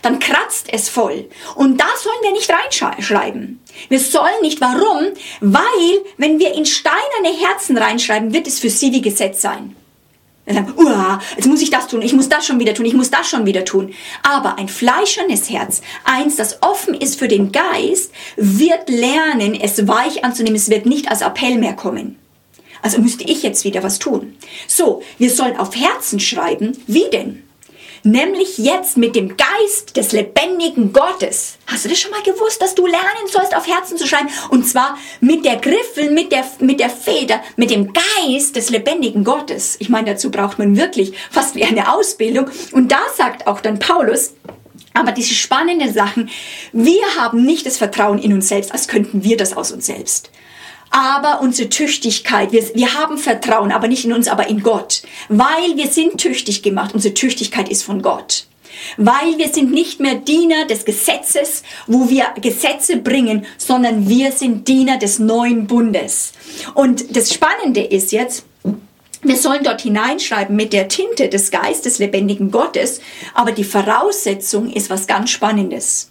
dann 0.02 0.20
kratzt 0.20 0.68
es 0.72 0.90
voll. 0.90 1.30
Und 1.56 1.80
da 1.80 1.88
sollen 2.02 2.16
wir 2.22 2.32
nicht 2.32 2.52
reinschreiben. 2.52 3.60
Wir 3.90 4.00
sollen 4.00 4.42
nicht. 4.42 4.62
Warum? 4.62 5.08
Weil, 5.42 6.02
wenn 6.18 6.40
wir 6.40 6.54
in 6.54 6.66
steinerne 6.66 7.38
Herzen 7.40 7.78
reinschreiben, 7.78 8.34
wird 8.34 8.48
es 8.48 8.60
für 8.60 8.70
sie 8.70 8.92
wie 8.92 9.02
Gesetz 9.02 9.42
sein. 9.42 9.76
Uah, 10.48 11.20
jetzt 11.36 11.48
muss 11.48 11.62
ich 11.62 11.72
das 11.72 11.88
tun, 11.88 12.02
ich 12.02 12.14
muss 12.14 12.30
das 12.30 12.46
schon 12.46 12.60
wieder 12.60 12.74
tun, 12.74 12.86
ich 12.86 12.94
muss 12.94 13.10
das 13.10 13.28
schon 13.28 13.46
wieder 13.46 13.66
tun. 13.66 13.94
Aber 14.22 14.60
ein 14.60 14.68
fleischernes 14.68 15.50
Herz, 15.50 15.82
eins, 16.04 16.36
das 16.36 16.62
offen 16.62 16.94
ist 16.94 17.18
für 17.18 17.28
den 17.28 17.52
Geist, 17.52 18.12
wird 18.36 18.90
lernen, 18.90 19.56
es 19.56 19.88
weich 19.88 20.24
anzunehmen, 20.24 20.56
es 20.56 20.70
wird 20.70 20.86
nicht 20.86 21.10
als 21.10 21.22
Appell 21.22 21.58
mehr 21.58 21.74
kommen. 21.74 22.18
Also 22.84 23.02
müsste 23.02 23.24
ich 23.24 23.42
jetzt 23.42 23.64
wieder 23.64 23.82
was 23.82 23.98
tun. 23.98 24.36
So, 24.68 25.02
wir 25.18 25.32
sollen 25.32 25.58
auf 25.58 25.76
Herzen 25.76 26.20
schreiben. 26.20 26.78
Wie 26.86 27.10
denn? 27.12 27.45
Nämlich 28.06 28.58
jetzt 28.58 28.98
mit 28.98 29.16
dem 29.16 29.36
Geist 29.36 29.98
des 29.98 30.12
lebendigen 30.12 30.94
Gottes. 30.94 31.58
Hast 31.68 31.86
du 31.86 31.90
das 31.90 32.00
schon 32.00 32.12
mal 32.12 32.22
gewusst, 32.24 32.62
dass 32.62 32.76
du 32.76 32.86
lernen 32.86 33.28
sollst, 33.30 33.56
auf 33.56 33.68
Herzen 33.68 33.98
zu 33.98 34.08
schreiben? 34.08 34.30
Und 34.50 34.68
zwar 34.68 34.98
mit 35.20 35.44
der 35.44 35.58
Griffel, 35.58 36.12
mit 36.12 36.32
der, 36.32 36.46
mit 36.60 36.80
der 36.80 36.90
Feder, 36.90 37.42
mit 37.56 37.72
dem 37.72 37.92
Geist 37.94 38.56
des 38.56 38.70
lebendigen 38.70 39.24
Gottes. 39.24 39.76
Ich 39.80 39.90
meine, 39.90 40.12
dazu 40.12 40.32
braucht 40.32 40.60
man 40.60 40.78
wirklich 40.78 41.14
fast 41.32 41.56
wie 41.56 41.66
eine 41.66 41.92
Ausbildung. 41.94 42.50
Und 42.72 42.92
da 42.92 43.02
sagt 43.16 43.48
auch 43.48 43.60
dann 43.60 43.80
Paulus, 43.80 44.34
aber 44.94 45.12
diese 45.12 45.34
spannenden 45.34 45.94
Sachen, 45.94 46.30
wir 46.72 47.04
haben 47.18 47.44
nicht 47.44 47.66
das 47.66 47.78
Vertrauen 47.78 48.20
in 48.20 48.34
uns 48.34 48.48
selbst, 48.48 48.72
als 48.72 48.88
könnten 48.88 49.24
wir 49.24 49.36
das 49.36 49.58
aus 49.58 49.72
uns 49.72 49.88
selbst 49.88 50.30
aber 50.96 51.42
unsere 51.42 51.68
Tüchtigkeit, 51.68 52.54
wir, 52.54 52.64
wir 52.74 52.94
haben 52.94 53.18
Vertrauen, 53.18 53.74
aber 53.74 53.90
nicht 53.90 54.06
in 54.06 54.14
uns, 54.14 54.30
aber 54.30 54.48
in 54.48 54.64
Gott, 54.64 55.02
weil 55.28 55.76
wir 55.76 55.88
sind 55.88 56.18
tüchtig 56.22 56.64
gemacht, 56.64 56.94
unsere 56.94 57.14
Tüchtigkeit 57.14 57.68
ist 57.68 57.84
von 57.84 58.02
Gott. 58.02 58.48
Weil 58.96 59.38
wir 59.38 59.50
sind 59.50 59.74
nicht 59.74 60.00
mehr 60.00 60.16
Diener 60.16 60.66
des 60.66 60.86
Gesetzes, 60.86 61.64
wo 61.86 62.10
wir 62.10 62.28
Gesetze 62.42 62.96
bringen, 62.98 63.46
sondern 63.58 64.08
wir 64.08 64.32
sind 64.32 64.70
Diener 64.70 64.98
des 64.98 65.20
neuen 65.20 65.68
Bundes. 65.68 66.32
Und 66.76 67.14
das 67.16 67.34
Spannende 67.34 67.82
ist 67.82 68.14
jetzt, 68.14 68.46
wir 69.22 69.36
sollen 69.36 69.66
dort 69.66 69.82
hineinschreiben 69.82 70.56
mit 70.56 70.72
der 70.72 70.88
Tinte 70.88 71.28
des 71.28 71.52
Geistes 71.52 72.00
lebendigen 72.00 72.52
Gottes, 72.52 73.02
aber 73.34 73.52
die 73.52 73.64
Voraussetzung 73.66 74.72
ist 74.72 74.90
was 74.90 75.08
ganz 75.08 75.30
Spannendes 75.30 76.10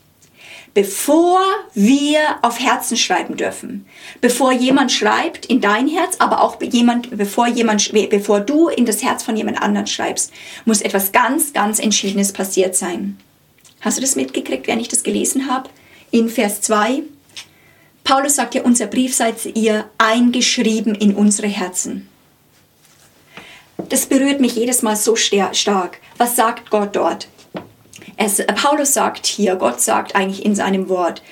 bevor 0.75 1.41
wir 1.73 2.21
auf 2.43 2.59
Herzen 2.59 2.97
schreiben 2.97 3.37
dürfen. 3.37 3.87
Bevor 4.21 4.53
jemand 4.53 4.91
schreibt 4.91 5.47
in 5.47 5.61
dein 5.61 5.89
Herz, 5.89 6.17
aber 6.19 6.43
auch 6.43 6.61
jemand, 6.61 7.17
bevor 7.17 7.47
jemand, 7.47 7.93
bevor 8.11 8.41
du 8.41 8.69
in 8.69 8.85
das 8.85 9.03
Herz 9.03 9.23
von 9.23 9.37
jemand 9.37 9.63
anderen 9.63 9.87
schreibst, 9.87 10.33
muss 10.65 10.83
etwas 10.83 11.13
ganz, 11.13 11.53
ganz 11.53 11.79
Entschiedenes 11.79 12.33
passiert 12.33 12.75
sein. 12.75 13.17
Hast 13.81 13.99
du 13.99 14.03
das 14.03 14.17
mitgekriegt, 14.17 14.67
während 14.67 14.83
ich 14.83 14.89
das 14.89 15.05
gelesen 15.05 15.49
habe? 15.49 15.71
In 16.11 16.29
Vers 16.29 16.61
2. 16.63 17.03
Paulus 18.03 18.37
sagt 18.37 18.55
ja, 18.55 18.63
unser 18.63 18.87
Brief 18.87 19.15
seid 19.15 19.37
ihr 19.55 19.89
eingeschrieben 19.97 20.95
in 20.95 21.15
unsere 21.15 21.49
Herzen. 21.49 22.09
Das 23.89 24.07
berührt 24.07 24.41
mich 24.41 24.57
jedes 24.57 24.83
Mal 24.83 24.97
so 24.97 25.17
stark. 25.17 26.01
Was 26.17 26.37
sagt 26.37 26.71
Gott 26.71 26.97
dort? 26.97 27.29
Es, 28.17 28.43
Paulus 28.55 28.95
sagt 28.95 29.27
hier, 29.27 29.57
Gott 29.57 29.81
sagt 29.81 30.15
eigentlich 30.15 30.45
in 30.45 30.55
seinem 30.55 30.89
Wort, 30.89 31.23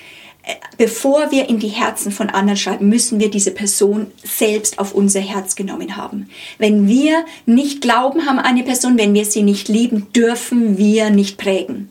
äh, 0.44 0.54
bevor 0.76 1.30
wir 1.30 1.48
in 1.48 1.58
die 1.58 1.68
Herzen 1.68 2.10
von 2.10 2.30
anderen 2.30 2.56
schreiben, 2.56 2.88
müssen 2.88 3.20
wir 3.20 3.30
diese 3.30 3.52
Person 3.52 4.10
selbst 4.22 4.78
auf 4.78 4.92
unser 4.92 5.20
Herz 5.20 5.54
genommen 5.54 5.96
haben. 5.96 6.28
Wenn 6.58 6.88
wir 6.88 7.24
nicht 7.46 7.80
glauben 7.80 8.26
haben 8.26 8.38
an 8.38 8.44
eine 8.44 8.64
Person, 8.64 8.98
wenn 8.98 9.14
wir 9.14 9.24
sie 9.24 9.42
nicht 9.42 9.68
lieben, 9.68 10.12
dürfen 10.12 10.78
wir 10.78 11.10
nicht 11.10 11.38
prägen. 11.38 11.90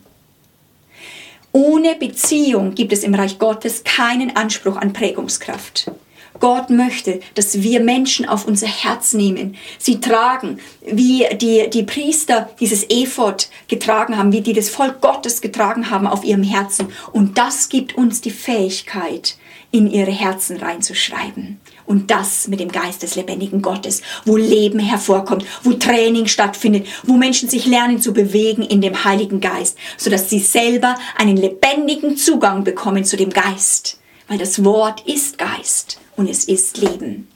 Ohne 1.54 1.96
Beziehung 1.96 2.76
gibt 2.76 2.94
es 2.94 3.04
im 3.04 3.14
Reich 3.14 3.38
Gottes 3.38 3.84
keinen 3.84 4.36
Anspruch 4.36 4.78
an 4.78 4.94
Prägungskraft. 4.94 5.92
Gott 6.40 6.70
möchte, 6.70 7.20
dass 7.36 7.62
wir 7.62 7.82
Menschen 7.82 8.28
auf 8.28 8.48
unser 8.48 8.68
Herz 8.68 9.14
nehmen, 9.14 9.56
sie 9.78 10.00
tragen, 10.00 10.60
wie 10.86 11.26
die, 11.36 11.70
die 11.70 11.84
Priester 11.84 12.50
dieses 12.60 12.90
Ephod 12.90 13.50
getragen 13.68 14.18
haben, 14.18 14.32
wie 14.32 14.42
die 14.42 14.54
das 14.54 14.70
Volk 14.70 15.02
Gottes 15.02 15.42
getragen 15.42 15.90
haben 15.90 16.08
auf 16.08 16.24
ihrem 16.24 16.44
Herzen. 16.44 16.88
Und 17.12 17.38
das 17.38 17.70
gibt 17.70 17.96
uns 17.96 18.22
die 18.22 18.32
Fähigkeit, 18.32 19.38
in 19.72 19.90
ihre 19.90 20.12
Herzen 20.12 20.58
reinzuschreiben. 20.58 21.60
Und 21.86 22.12
das 22.12 22.48
mit 22.48 22.60
dem 22.60 22.72
Geist 22.72 23.04
des 23.04 23.16
lebendigen 23.16 23.62
Gottes, 23.62 24.02
wo 24.26 24.36
Leben 24.36 24.80
hervorkommt, 24.80 25.46
wo 25.64 25.74
Training 25.74 26.28
stattfindet, 26.28 26.88
wo 27.04 27.14
Menschen 27.14 27.50
sich 27.50 27.66
lernen 27.66 28.02
zu 28.02 28.14
bewegen 28.14 28.64
in 28.64 28.82
dem 28.82 29.04
Heiligen 29.04 29.40
Geist, 29.40 29.78
sodass 29.98 30.30
sie 30.30 30.40
selber 30.40 30.98
einen 31.18 31.38
lebendigen 31.38 32.18
Zugang 32.18 32.64
bekommen 32.64 33.06
zu 33.06 33.16
dem 33.16 33.30
Geist. 33.30 34.00
Weil 34.28 34.38
das 34.38 34.64
Wort 34.64 35.08
ist 35.08 35.38
Geist 35.38 36.00
und 36.22 36.30
es 36.30 36.46
ist 36.46 36.78
Leben. 36.78 37.28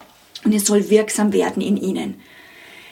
Und 0.44 0.54
es 0.54 0.68
soll 0.68 0.92
wirksam 0.92 1.34
werden 1.34 1.62
in 1.62 1.76
ihnen. 1.76 2.22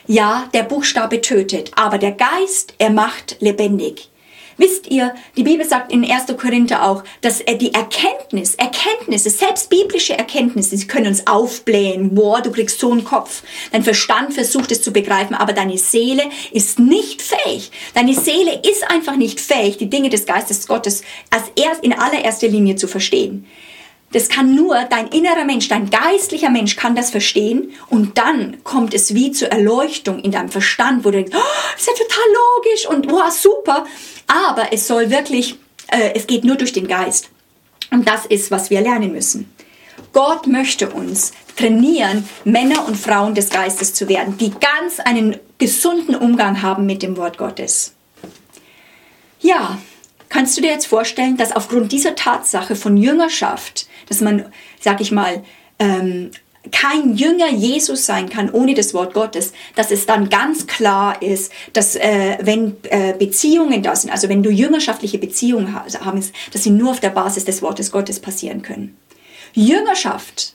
Ja, 0.08 0.50
der 0.56 0.64
Buchstabe 0.64 1.22
tötet, 1.22 1.72
aber 1.76 2.00
der 2.00 2.14
Geist, 2.14 2.74
er 2.80 2.90
macht 2.90 3.38
lebendig. 3.42 4.10
Wisst 4.58 4.90
ihr, 4.90 5.14
die 5.38 5.44
Bibel 5.44 5.66
sagt 5.66 5.92
in 5.92 6.04
1. 6.04 6.36
Korinther 6.36 6.90
auch, 6.90 7.04
dass 7.22 7.44
die 7.46 7.74
Erkenntnis, 7.74 8.56
Erkenntnisse, 8.56 9.30
selbst 9.30 9.70
biblische 9.70 10.18
Erkenntnisse, 10.18 10.76
sie 10.78 10.88
können 10.88 11.08
uns 11.08 11.28
aufblähen. 11.28 12.16
Boah, 12.16 12.42
du 12.42 12.52
kriegst 12.52 12.80
so 12.80 12.92
einen 12.92 13.04
Kopf. 13.04 13.44
Dein 13.72 13.84
Verstand 13.84 14.34
versucht 14.34 14.72
es 14.72 14.82
zu 14.82 14.92
begreifen, 14.92 15.36
aber 15.36 15.54
deine 15.54 15.78
Seele 15.78 16.24
ist 16.52 16.80
nicht 16.80 17.22
fähig. 17.22 17.72
Deine 17.94 18.16
Seele 18.16 18.62
ist 18.68 18.84
einfach 18.90 19.16
nicht 19.16 19.40
fähig, 19.40 19.78
die 19.78 19.92
Dinge 19.92 20.10
des 20.10 20.26
Geistes 20.26 20.68
Gottes 20.68 21.04
als 21.30 21.44
erst 21.56 21.84
in 21.84 21.94
allererster 21.94 22.48
Linie 22.48 22.78
zu 22.78 22.88
verstehen. 22.88 23.46
Das 24.14 24.30
kann 24.30 24.56
nur 24.56 24.76
dein 24.90 25.08
innerer 25.08 25.44
Mensch, 25.44 25.68
dein 25.68 25.90
geistlicher 25.90 26.50
Mensch 26.50 26.76
kann 26.76 26.96
das 26.96 27.10
verstehen 27.10 27.74
und 27.90 28.18
dann 28.18 28.64
kommt 28.64 28.94
es 28.94 29.14
wie 29.14 29.32
zur 29.32 29.52
Erleuchtung 29.52 30.20
in 30.20 30.32
deinem 30.32 30.50
Verstand, 30.50 31.04
wo 31.04 31.10
du 31.10 31.18
denkst, 31.18 31.36
oh, 31.36 31.78
ist 31.78 31.88
ja 31.88 31.94
total 31.94 32.24
logisch 32.34 32.88
und 32.88 33.12
wow, 33.12 33.32
super. 33.32 33.86
Aber 34.28 34.72
es 34.72 34.88
soll 34.88 35.10
wirklich, 35.10 35.56
äh, 35.88 36.12
es 36.14 36.28
geht 36.28 36.44
nur 36.44 36.56
durch 36.56 36.74
den 36.74 36.88
Geist. 36.88 37.30
Und 37.92 38.08
das 38.08 38.26
ist, 38.26 38.52
was 38.52 38.70
wir 38.70 38.82
lernen 38.82 39.12
müssen. 39.12 39.52
Gott 40.14 40.48
möchte 40.48 40.90
uns 40.90 41.34
trainieren, 41.56 42.28
Männer 42.44 42.88
und 42.88 42.98
Frauen 42.98 43.36
des 43.36 43.50
Geistes 43.50 43.94
zu 43.94 44.08
werden, 44.10 44.38
die 44.38 44.52
ganz 44.52 45.00
einen 45.00 45.38
gesunden 45.58 46.16
Umgang 46.16 46.62
haben 46.62 46.86
mit 46.86 47.02
dem 47.02 47.18
Wort 47.18 47.38
Gottes. 47.38 47.94
Ja, 49.40 49.80
kannst 50.34 50.58
du 50.58 50.62
dir 50.62 50.72
jetzt 50.72 50.88
vorstellen, 50.88 51.38
dass 51.38 51.56
aufgrund 51.56 51.92
dieser 51.92 52.16
Tatsache 52.16 52.76
von 52.76 52.98
Jüngerschaft 52.98 53.88
dass 54.08 54.22
man, 54.22 54.46
sag 54.80 55.02
ich 55.02 55.12
mal, 55.12 55.44
ähm, 55.80 56.32
kein 56.72 57.16
Jünger 57.16 57.50
Jesus 57.50 58.06
sein 58.06 58.30
kann 58.30 58.50
ohne 58.50 58.74
das 58.74 58.94
Wort 58.94 59.14
Gottes, 59.14 59.52
dass 59.76 59.92
es 59.92 60.06
dann 60.06 60.30
ganz 60.30 60.66
klar 60.66 61.22
ist, 61.22 61.52
dass 61.74 61.98
äh, 61.98 62.38
wenn 62.42 62.78
äh, 62.84 63.14
Beziehungen 63.20 63.84
da 63.84 63.96
sind, 63.96 64.12
also 64.12 64.30
wenn 64.30 64.44
du 64.44 64.50
jüngerschaftliche 64.50 65.18
Beziehungen 65.18 65.74
hast, 65.74 66.00
dass 66.54 66.64
sie 66.64 66.70
nur 66.70 66.92
auf 66.92 67.02
der 67.02 67.10
Basis 67.10 67.44
des 67.44 67.62
Wortes 67.62 67.92
Gottes 67.92 68.22
passieren 68.22 68.62
können. 68.62 68.98
Jüngerschaft 69.54 70.54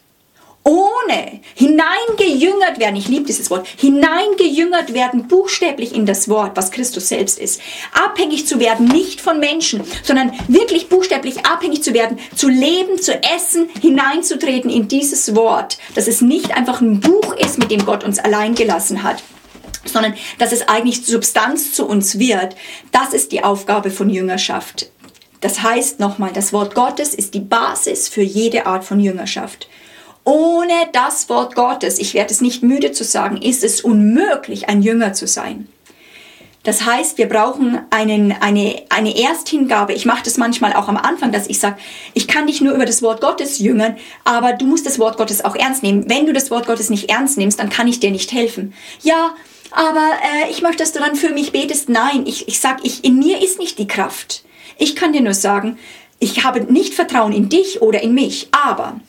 ohne 0.64 1.40
hineingejüngert 1.54 2.78
werden, 2.78 2.96
ich 2.96 3.08
liebe 3.08 3.24
dieses 3.24 3.50
Wort, 3.50 3.66
hineingejüngert 3.66 4.92
werden 4.92 5.26
buchstäblich 5.26 5.94
in 5.94 6.04
das 6.04 6.28
Wort, 6.28 6.56
was 6.56 6.70
Christus 6.70 7.08
selbst 7.08 7.38
ist. 7.38 7.60
Abhängig 7.92 8.46
zu 8.46 8.60
werden, 8.60 8.86
nicht 8.86 9.20
von 9.20 9.40
Menschen, 9.40 9.82
sondern 10.02 10.32
wirklich 10.48 10.88
buchstäblich 10.88 11.46
abhängig 11.46 11.82
zu 11.82 11.94
werden, 11.94 12.18
zu 12.34 12.48
leben, 12.48 13.00
zu 13.00 13.14
essen, 13.22 13.68
hineinzutreten 13.80 14.70
in 14.70 14.88
dieses 14.88 15.34
Wort, 15.34 15.78
dass 15.94 16.06
es 16.06 16.20
nicht 16.20 16.54
einfach 16.54 16.80
ein 16.80 17.00
Buch 17.00 17.34
ist, 17.34 17.58
mit 17.58 17.70
dem 17.70 17.84
Gott 17.84 18.04
uns 18.04 18.18
allein 18.18 18.54
gelassen 18.54 19.02
hat 19.02 19.22
sondern 19.84 20.14
dass 20.38 20.52
es 20.52 20.68
eigentlich 20.68 21.06
Substanz 21.06 21.72
zu 21.72 21.86
uns 21.86 22.18
wird. 22.18 22.56
Das 22.92 23.14
ist 23.14 23.32
die 23.32 23.42
Aufgabe 23.42 23.90
von 23.90 24.10
Jüngerschaft. 24.10 24.90
Das 25.40 25.62
heißt 25.62 26.00
nochmal, 26.00 26.32
das 26.32 26.52
Wort 26.52 26.74
Gottes 26.74 27.14
ist 27.14 27.34
die 27.34 27.40
Basis 27.40 28.08
für 28.08 28.22
jede 28.22 28.66
Art 28.66 28.84
von 28.84 29.00
Jüngerschaft. 29.00 29.68
Ohne 30.28 30.74
das 30.92 31.30
Wort 31.30 31.54
Gottes, 31.54 31.98
ich 31.98 32.12
werde 32.12 32.34
es 32.34 32.42
nicht 32.42 32.62
müde 32.62 32.92
zu 32.92 33.02
sagen, 33.02 33.40
ist 33.40 33.64
es 33.64 33.80
unmöglich, 33.80 34.68
ein 34.68 34.82
Jünger 34.82 35.14
zu 35.14 35.26
sein. 35.26 35.68
Das 36.64 36.84
heißt, 36.84 37.16
wir 37.16 37.30
brauchen 37.30 37.80
einen, 37.88 38.32
eine, 38.32 38.82
eine 38.90 39.18
Ersthingabe. 39.18 39.94
Ich 39.94 40.04
mache 40.04 40.24
das 40.24 40.36
manchmal 40.36 40.74
auch 40.74 40.86
am 40.88 40.98
Anfang, 40.98 41.32
dass 41.32 41.46
ich 41.46 41.58
sage, 41.58 41.78
ich 42.12 42.28
kann 42.28 42.46
dich 42.46 42.60
nur 42.60 42.74
über 42.74 42.84
das 42.84 43.00
Wort 43.00 43.22
Gottes 43.22 43.58
jüngern, 43.58 43.96
aber 44.24 44.52
du 44.52 44.66
musst 44.66 44.84
das 44.84 44.98
Wort 44.98 45.16
Gottes 45.16 45.42
auch 45.42 45.56
ernst 45.56 45.82
nehmen. 45.82 46.10
Wenn 46.10 46.26
du 46.26 46.34
das 46.34 46.50
Wort 46.50 46.66
Gottes 46.66 46.90
nicht 46.90 47.08
ernst 47.08 47.38
nimmst, 47.38 47.58
dann 47.58 47.70
kann 47.70 47.88
ich 47.88 47.98
dir 47.98 48.10
nicht 48.10 48.30
helfen. 48.30 48.74
Ja, 49.02 49.34
aber 49.70 50.10
äh, 50.44 50.50
ich 50.50 50.60
möchte, 50.60 50.82
dass 50.82 50.92
du 50.92 50.98
dann 50.98 51.16
für 51.16 51.30
mich 51.30 51.52
betest. 51.52 51.88
Nein, 51.88 52.26
ich, 52.26 52.48
ich 52.48 52.60
sage, 52.60 52.82
ich, 52.82 53.02
in 53.02 53.18
mir 53.18 53.42
ist 53.42 53.58
nicht 53.58 53.78
die 53.78 53.88
Kraft. 53.88 54.44
Ich 54.76 54.94
kann 54.94 55.14
dir 55.14 55.22
nur 55.22 55.32
sagen, 55.32 55.78
ich 56.20 56.44
habe 56.44 56.70
nicht 56.70 56.92
Vertrauen 56.92 57.32
in 57.32 57.48
dich 57.48 57.80
oder 57.80 58.02
in 58.02 58.12
mich, 58.12 58.48
aber 58.52 59.00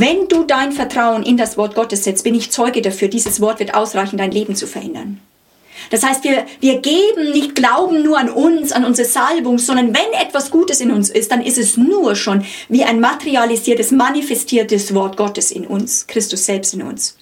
wenn 0.00 0.28
du 0.28 0.44
dein 0.44 0.72
Vertrauen 0.72 1.22
in 1.22 1.36
das 1.36 1.56
Wort 1.56 1.74
Gottes 1.74 2.04
setzt, 2.04 2.24
bin 2.24 2.34
ich 2.34 2.50
Zeuge 2.50 2.82
dafür, 2.82 3.08
dieses 3.08 3.40
Wort 3.40 3.60
wird 3.60 3.74
ausreichen, 3.74 4.16
dein 4.16 4.32
Leben 4.32 4.56
zu 4.56 4.66
verändern. 4.66 5.20
Das 5.90 6.02
heißt, 6.02 6.24
wir, 6.24 6.46
wir 6.60 6.80
geben 6.80 7.32
nicht 7.32 7.54
Glauben 7.54 8.02
nur 8.02 8.18
an 8.18 8.30
uns, 8.30 8.72
an 8.72 8.84
unsere 8.84 9.08
Salbung, 9.08 9.58
sondern 9.58 9.94
wenn 9.94 10.20
etwas 10.20 10.50
Gutes 10.50 10.80
in 10.80 10.90
uns 10.90 11.10
ist, 11.10 11.30
dann 11.30 11.42
ist 11.42 11.58
es 11.58 11.76
nur 11.76 12.16
schon 12.16 12.44
wie 12.68 12.84
ein 12.84 13.00
materialisiertes, 13.00 13.90
manifestiertes 13.90 14.94
Wort 14.94 15.16
Gottes 15.16 15.50
in 15.50 15.66
uns, 15.66 16.06
Christus 16.06 16.46
selbst 16.46 16.74
in 16.74 16.82
uns, 16.82 17.16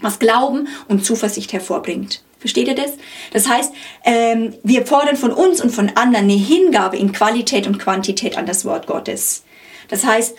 was 0.00 0.18
Glauben 0.18 0.68
und 0.88 1.04
Zuversicht 1.04 1.52
hervorbringt. 1.52 2.22
Versteht 2.38 2.68
ihr 2.68 2.74
das? 2.74 2.92
Das 3.32 3.48
heißt, 3.48 3.72
ähm, 4.04 4.54
wir 4.62 4.84
fordern 4.84 5.16
von 5.16 5.32
uns 5.32 5.60
und 5.60 5.70
von 5.70 5.90
anderen 5.94 6.24
eine 6.24 6.32
Hingabe 6.34 6.96
in 6.96 7.12
Qualität 7.12 7.66
und 7.66 7.78
Quantität 7.78 8.36
an 8.36 8.46
das 8.46 8.64
Wort 8.64 8.86
Gottes. 8.86 9.44
Das 9.88 10.04
heißt, 10.04 10.34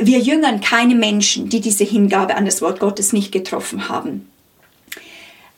wir 0.00 0.18
jüngern 0.18 0.60
keine 0.60 0.94
Menschen, 0.94 1.48
die 1.48 1.60
diese 1.60 1.84
Hingabe 1.84 2.36
an 2.36 2.44
das 2.44 2.62
Wort 2.62 2.80
Gottes 2.80 3.12
nicht 3.12 3.32
getroffen 3.32 3.88
haben. 3.88 4.28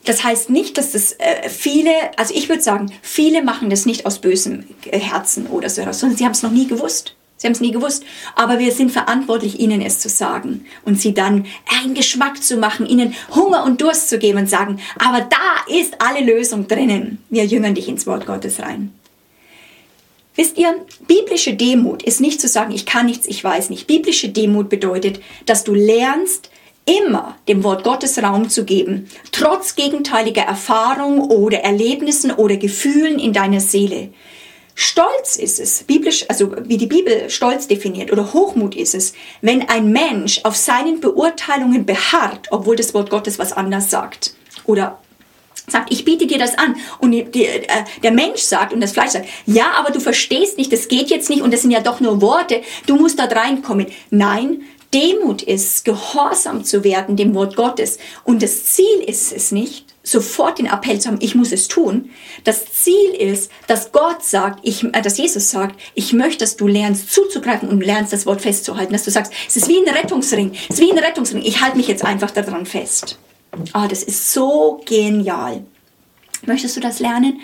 Das 0.05 0.23
heißt 0.23 0.49
nicht, 0.51 0.77
dass 0.77 0.91
das 0.91 1.13
äh, 1.13 1.49
viele, 1.49 1.91
also 2.17 2.33
ich 2.33 2.47
würde 2.47 2.61
sagen, 2.61 2.91
viele 3.01 3.43
machen 3.43 3.69
das 3.69 3.85
nicht 3.85 4.05
aus 4.05 4.19
bösem 4.19 4.63
äh, 4.85 4.99
Herzen 4.99 5.47
oder 5.47 5.69
so, 5.69 5.81
sondern 5.91 6.17
sie 6.17 6.25
haben 6.25 6.31
es 6.31 6.43
noch 6.43 6.51
nie 6.51 6.67
gewusst. 6.67 7.15
Sie 7.37 7.47
haben 7.47 7.53
es 7.53 7.59
nie 7.59 7.71
gewusst. 7.71 8.05
Aber 8.35 8.59
wir 8.59 8.71
sind 8.71 8.91
verantwortlich, 8.91 9.59
ihnen 9.59 9.81
es 9.81 9.99
zu 9.99 10.07
sagen 10.07 10.65
und 10.85 11.01
sie 11.01 11.13
dann 11.13 11.45
einen 11.81 11.95
Geschmack 11.95 12.41
zu 12.41 12.57
machen, 12.57 12.85
ihnen 12.85 13.15
Hunger 13.33 13.65
und 13.65 13.81
Durst 13.81 14.09
zu 14.09 14.19
geben 14.19 14.39
und 14.39 14.49
sagen, 14.49 14.79
aber 14.99 15.21
da 15.21 15.75
ist 15.75 15.95
alle 15.99 16.23
Lösung 16.23 16.67
drinnen. 16.67 17.17
Wir 17.29 17.45
jüngern 17.45 17.75
dich 17.75 17.89
ins 17.89 18.07
Wort 18.07 18.25
Gottes 18.25 18.61
rein. 18.61 18.93
Wisst 20.35 20.57
ihr, 20.57 20.85
biblische 21.07 21.53
Demut 21.53 22.03
ist 22.03 22.19
nicht 22.19 22.41
zu 22.41 22.47
sagen, 22.47 22.73
ich 22.73 22.85
kann 22.85 23.05
nichts, 23.05 23.25
ich 23.25 23.43
weiß 23.43 23.69
nicht. 23.69 23.87
Biblische 23.87 24.29
Demut 24.29 24.69
bedeutet, 24.69 25.21
dass 25.45 25.63
du 25.63 25.73
lernst, 25.73 26.49
immer 26.85 27.35
dem 27.47 27.63
Wort 27.63 27.83
Gottes 27.83 28.21
Raum 28.21 28.49
zu 28.49 28.63
geben, 28.63 29.09
trotz 29.31 29.75
gegenteiliger 29.75 30.43
Erfahrungen 30.43 31.21
oder 31.21 31.59
Erlebnissen 31.61 32.31
oder 32.31 32.57
Gefühlen 32.57 33.17
in 33.17 33.33
deiner 33.33 33.59
Seele. 33.59 34.09
Stolz 34.75 35.37
ist 35.37 35.59
es, 35.59 35.83
biblisch, 35.83 36.25
also 36.27 36.53
wie 36.65 36.77
die 36.77 36.85
Bibel 36.85 37.29
Stolz 37.29 37.67
definiert, 37.67 38.11
oder 38.11 38.33
Hochmut 38.33 38.75
ist 38.75 38.93
es, 38.93 39.13
wenn 39.41 39.67
ein 39.69 39.91
Mensch 39.91 40.41
auf 40.43 40.55
seinen 40.57 40.99
Beurteilungen 40.99 41.85
beharrt, 41.85 42.49
obwohl 42.51 42.75
das 42.75 42.93
Wort 42.93 43.09
Gottes 43.09 43.39
was 43.39 43.53
anders 43.53 43.89
sagt. 43.89 44.35
Oder 44.65 44.99
sagt, 45.67 45.91
ich 45.91 46.05
biete 46.05 46.27
dir 46.27 46.37
das 46.37 46.57
an. 46.57 46.75
Und 46.99 47.11
die, 47.11 47.45
äh, 47.45 47.67
der 48.03 48.11
Mensch 48.11 48.41
sagt 48.41 48.73
und 48.73 48.81
das 48.81 48.91
Fleisch 48.91 49.11
sagt, 49.11 49.27
ja, 49.45 49.71
aber 49.77 49.91
du 49.91 49.99
verstehst 49.99 50.57
nicht, 50.57 50.71
das 50.71 50.87
geht 50.87 51.09
jetzt 51.09 51.29
nicht 51.29 51.41
und 51.41 51.53
das 51.53 51.61
sind 51.61 51.71
ja 51.71 51.81
doch 51.81 51.99
nur 51.99 52.21
Worte, 52.21 52.61
du 52.85 52.95
musst 52.95 53.19
da 53.19 53.25
reinkommen. 53.25 53.87
Nein, 54.09 54.61
Demut 54.93 55.41
ist, 55.41 55.83
gehorsam 55.83 56.63
zu 56.63 56.83
werden 56.83 57.17
dem 57.17 57.35
Wort 57.35 57.55
Gottes. 57.55 57.97
Und 58.23 58.41
das 58.41 58.65
Ziel 58.65 59.03
ist 59.05 59.33
es 59.33 59.51
nicht, 59.51 59.93
sofort 60.03 60.59
den 60.59 60.67
Appell 60.67 60.99
zu 60.99 61.09
haben, 61.09 61.17
ich 61.19 61.35
muss 61.35 61.51
es 61.51 61.67
tun. 61.67 62.11
Das 62.43 62.65
Ziel 62.71 63.11
ist, 63.17 63.51
dass 63.67 63.91
Gott 63.91 64.23
sagt, 64.23 64.59
ich, 64.63 64.83
äh, 64.83 65.01
dass 65.01 65.17
Jesus 65.17 65.49
sagt, 65.49 65.79
ich 65.95 66.13
möchte, 66.13 66.45
dass 66.45 66.55
du 66.55 66.67
lernst 66.67 67.11
zuzugreifen 67.11 67.67
und 67.67 67.81
lernst 67.81 68.13
das 68.13 68.25
Wort 68.25 68.41
festzuhalten, 68.41 68.93
dass 68.93 69.03
du 69.03 69.11
sagst, 69.11 69.33
es 69.47 69.57
ist 69.57 69.67
wie 69.67 69.77
ein 69.77 69.93
Rettungsring, 69.93 70.53
es 70.69 70.79
ist 70.79 70.81
wie 70.81 70.91
ein 70.91 70.99
Rettungsring, 70.99 71.41
ich 71.43 71.61
halte 71.61 71.77
mich 71.77 71.87
jetzt 71.87 72.05
einfach 72.05 72.31
daran 72.31 72.65
fest. 72.65 73.17
Ah, 73.73 73.87
das 73.87 74.03
ist 74.03 74.33
so 74.33 74.81
genial. 74.85 75.63
Möchtest 76.45 76.75
du 76.75 76.79
das 76.79 76.99
lernen? 76.99 77.39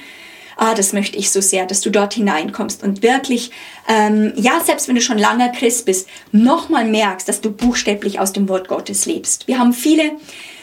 Ah, 0.58 0.76
das 0.76 0.94
möchte 0.94 1.18
ich 1.18 1.32
so 1.32 1.42
sehr, 1.42 1.66
dass 1.66 1.82
du 1.82 1.90
dort 1.90 2.14
hineinkommst 2.14 2.84
und 2.84 3.02
wirklich, 3.02 3.52
ähm, 3.88 4.34
ja, 4.36 4.60
selbst 4.64 4.88
wenn 4.88 4.96
du 4.96 5.02
schon 5.02 5.18
langer 5.18 5.50
Christ 5.50 5.86
bist, 5.86 6.08
nochmal 6.32 6.86
merkst, 6.86 7.28
dass 7.28 7.42
du 7.42 7.52
buchstäblich 7.52 8.20
aus 8.20 8.34
dem 8.34 8.48
Wort 8.48 8.68
Gottes 8.68 9.06
lebst. 9.06 9.48
Wir 9.48 9.58
haben 9.58 9.74
viele, 9.74 10.12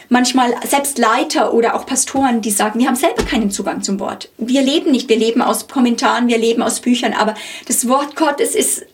manchmal 0.07 0.53
selbst 0.65 0.97
Leiter 0.97 1.53
oder 1.53 1.75
auch 1.75 1.85
Pastoren, 1.85 2.41
die 2.41 2.51
sagen, 2.51 2.79
wir 2.79 2.87
haben 2.87 2.95
selber 2.95 3.23
keinen 3.23 3.51
Zugang 3.51 3.81
zum 3.81 3.99
Wort. 3.99 4.29
Wir 4.37 4.61
leben 4.61 4.91
nicht, 4.91 5.09
wir 5.09 5.17
leben 5.17 5.41
aus 5.41 5.67
Kommentaren, 5.67 6.27
wir 6.27 6.37
leben 6.37 6.61
aus 6.61 6.79
Büchern, 6.79 7.13
aber 7.13 7.35
das 7.67 7.87
Wort 7.87 8.15
Gottes 8.15 8.55
ist 8.55 8.85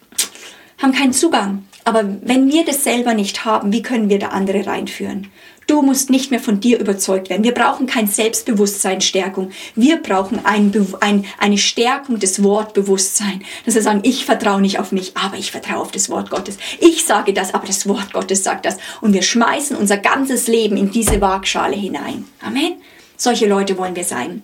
haben 0.81 0.91
keinen 0.91 1.13
Zugang. 1.13 1.65
Aber 1.83 2.03
wenn 2.21 2.51
wir 2.51 2.65
das 2.65 2.83
selber 2.83 3.13
nicht 3.13 3.45
haben, 3.45 3.71
wie 3.71 3.81
können 3.81 4.09
wir 4.09 4.19
da 4.19 4.29
andere 4.29 4.65
reinführen? 4.65 5.27
Du 5.67 5.81
musst 5.81 6.11
nicht 6.11 6.29
mehr 6.29 6.39
von 6.39 6.59
dir 6.59 6.79
überzeugt 6.79 7.29
werden. 7.29 7.43
Wir 7.43 7.53
brauchen 7.53 7.87
kein 7.87 8.07
Selbstbewusstseinsstärkung. 8.07 9.51
Wir 9.75 9.97
brauchen 9.97 10.45
ein, 10.45 10.71
ein, 10.99 11.25
eine 11.39 11.57
Stärkung 11.57 12.19
des 12.19 12.43
Wortbewusstseins. 12.43 13.43
Dass 13.65 13.73
wir 13.73 13.81
sagen, 13.81 14.01
ich 14.03 14.25
vertraue 14.25 14.61
nicht 14.61 14.79
auf 14.79 14.91
mich, 14.91 15.17
aber 15.17 15.37
ich 15.37 15.51
vertraue 15.51 15.81
auf 15.81 15.91
das 15.91 16.09
Wort 16.09 16.29
Gottes. 16.29 16.57
Ich 16.79 17.05
sage 17.05 17.33
das, 17.33 17.53
aber 17.53 17.65
das 17.65 17.87
Wort 17.87 18.13
Gottes 18.13 18.43
sagt 18.43 18.65
das. 18.65 18.77
Und 19.01 19.13
wir 19.13 19.23
schmeißen 19.23 19.75
unser 19.75 19.97
ganzes 19.97 20.47
Leben 20.47 20.77
in 20.77 20.91
diese 20.91 21.19
Waagschale 21.19 21.75
hinein. 21.75 22.25
Amen. 22.41 22.75
Solche 23.17 23.47
Leute 23.47 23.77
wollen 23.77 23.95
wir 23.95 24.03
sein. 24.03 24.43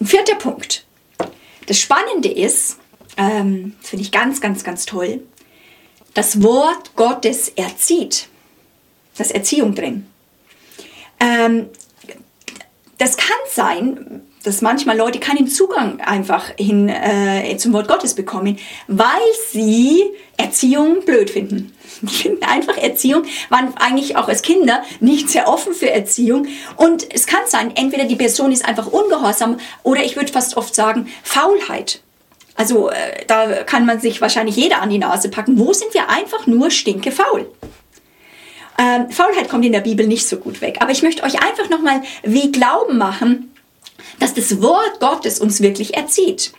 Ein 0.00 0.06
vierter 0.06 0.36
Punkt. 0.36 0.84
Das 1.66 1.78
Spannende 1.78 2.30
ist, 2.30 2.78
ähm, 3.16 3.74
das 3.80 3.90
finde 3.90 4.04
ich 4.04 4.12
ganz, 4.12 4.40
ganz, 4.40 4.62
ganz 4.64 4.86
toll, 4.86 5.22
das 6.14 6.42
Wort 6.42 6.96
Gottes 6.96 7.48
erzieht. 7.50 8.29
Da 9.16 9.24
ist 9.24 9.32
Erziehung 9.32 9.74
drin. 9.74 10.06
Ähm, 11.18 11.68
das 12.98 13.16
kann 13.16 13.36
sein, 13.50 14.22
dass 14.44 14.62
manchmal 14.62 14.96
Leute 14.96 15.20
keinen 15.20 15.48
Zugang 15.48 16.00
einfach 16.00 16.50
hin 16.56 16.88
äh, 16.88 17.56
zum 17.58 17.72
Wort 17.72 17.88
Gottes 17.88 18.14
bekommen, 18.14 18.58
weil 18.88 19.06
sie 19.50 20.02
Erziehung 20.36 21.04
blöd 21.04 21.30
finden. 21.30 21.74
Die 22.02 22.14
finden 22.14 22.44
einfach 22.44 22.78
Erziehung, 22.78 23.24
waren 23.50 23.74
eigentlich 23.76 24.16
auch 24.16 24.28
als 24.28 24.42
Kinder 24.42 24.82
nicht 25.00 25.28
sehr 25.28 25.48
offen 25.48 25.74
für 25.74 25.90
Erziehung. 25.90 26.46
Und 26.76 27.12
es 27.12 27.26
kann 27.26 27.40
sein, 27.46 27.72
entweder 27.74 28.04
die 28.04 28.16
Person 28.16 28.52
ist 28.52 28.64
einfach 28.64 28.86
ungehorsam 28.86 29.58
oder 29.82 30.02
ich 30.02 30.16
würde 30.16 30.32
fast 30.32 30.56
oft 30.56 30.74
sagen, 30.74 31.08
Faulheit. 31.22 32.00
Also 32.54 32.90
äh, 32.90 33.24
da 33.26 33.64
kann 33.64 33.86
man 33.86 34.00
sich 34.00 34.20
wahrscheinlich 34.20 34.56
jeder 34.56 34.80
an 34.80 34.90
die 34.90 34.98
Nase 34.98 35.28
packen. 35.28 35.58
Wo 35.58 35.72
sind 35.72 35.92
wir 35.94 36.08
einfach 36.08 36.46
nur 36.46 36.70
stinkefaul? 36.70 37.50
Ähm, 38.80 39.10
Faulheit 39.10 39.50
kommt 39.50 39.66
in 39.66 39.72
der 39.72 39.80
Bibel 39.80 40.06
nicht 40.06 40.26
so 40.26 40.38
gut 40.38 40.62
weg. 40.62 40.78
Aber 40.80 40.90
ich 40.90 41.02
möchte 41.02 41.22
euch 41.22 41.42
einfach 41.42 41.68
nochmal 41.68 42.02
wie 42.22 42.50
Glauben 42.50 42.96
machen, 42.96 43.54
dass 44.18 44.32
das 44.32 44.62
Wort 44.62 45.00
Gottes 45.00 45.38
uns 45.38 45.60
wirklich 45.60 45.94
erzieht. 45.94 46.52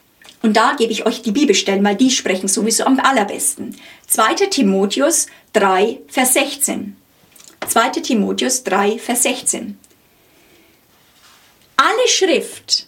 Und 0.44 0.56
da 0.56 0.76
gebe 0.78 0.92
ich 0.92 1.06
euch 1.08 1.24
die 1.24 1.32
Bibelstellen, 1.32 1.84
weil 1.84 1.96
die 1.96 2.12
sprechen 2.12 2.48
sowieso 2.48 2.86
am 2.86 3.00
allerbesten. 3.00 3.76
2. 4.08 4.36
Timotheus 4.52 5.28
3, 5.54 6.00
Vers 6.08 6.34
16. 6.34 6.96
2. 7.68 7.90
Timotheus 7.90 8.64
3, 8.64 9.00
Vers 9.00 9.24
16. 9.24 9.80
Alle 11.78 12.08
Schrift 12.08 12.88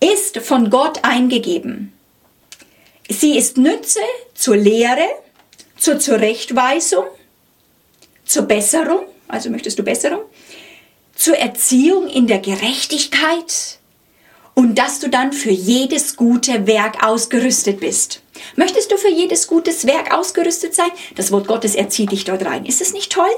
ist 0.00 0.38
von 0.38 0.70
Gott 0.70 1.04
eingegeben. 1.04 1.92
Sie 3.08 3.36
ist 3.36 3.58
Nütze 3.58 4.00
zur 4.34 4.56
Lehre, 4.56 5.06
zur 5.76 6.00
Zurechtweisung, 6.00 7.04
zur 8.30 8.42
Besserung, 8.42 9.06
also 9.26 9.50
möchtest 9.50 9.78
du 9.78 9.82
Besserung, 9.82 10.20
zur 11.14 11.36
Erziehung 11.36 12.08
in 12.08 12.28
der 12.28 12.38
Gerechtigkeit 12.38 13.78
und 14.54 14.76
dass 14.78 15.00
du 15.00 15.08
dann 15.08 15.32
für 15.32 15.50
jedes 15.50 16.16
gute 16.16 16.66
Werk 16.66 17.04
ausgerüstet 17.04 17.80
bist. 17.80 18.22
Möchtest 18.54 18.92
du 18.92 18.96
für 18.96 19.10
jedes 19.10 19.48
gutes 19.48 19.86
Werk 19.86 20.14
ausgerüstet 20.14 20.74
sein? 20.74 20.90
Das 21.16 21.32
Wort 21.32 21.48
Gottes 21.48 21.74
erzieht 21.74 22.12
dich 22.12 22.24
dort 22.24 22.44
rein. 22.44 22.64
Ist 22.64 22.80
es 22.80 22.92
nicht 22.92 23.12
toll? 23.12 23.30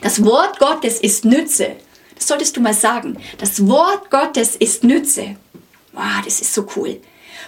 Das 0.00 0.24
Wort 0.24 0.58
Gottes 0.58 0.98
ist 0.98 1.24
Nütze. 1.24 1.76
Das 2.16 2.26
solltest 2.26 2.56
du 2.56 2.60
mal 2.60 2.74
sagen. 2.74 3.18
Das 3.38 3.66
Wort 3.68 4.10
Gottes 4.10 4.56
ist 4.56 4.84
Nütze. 4.84 5.36
Wow, 5.92 6.22
das 6.24 6.40
ist 6.40 6.52
so 6.52 6.66
cool. 6.76 7.00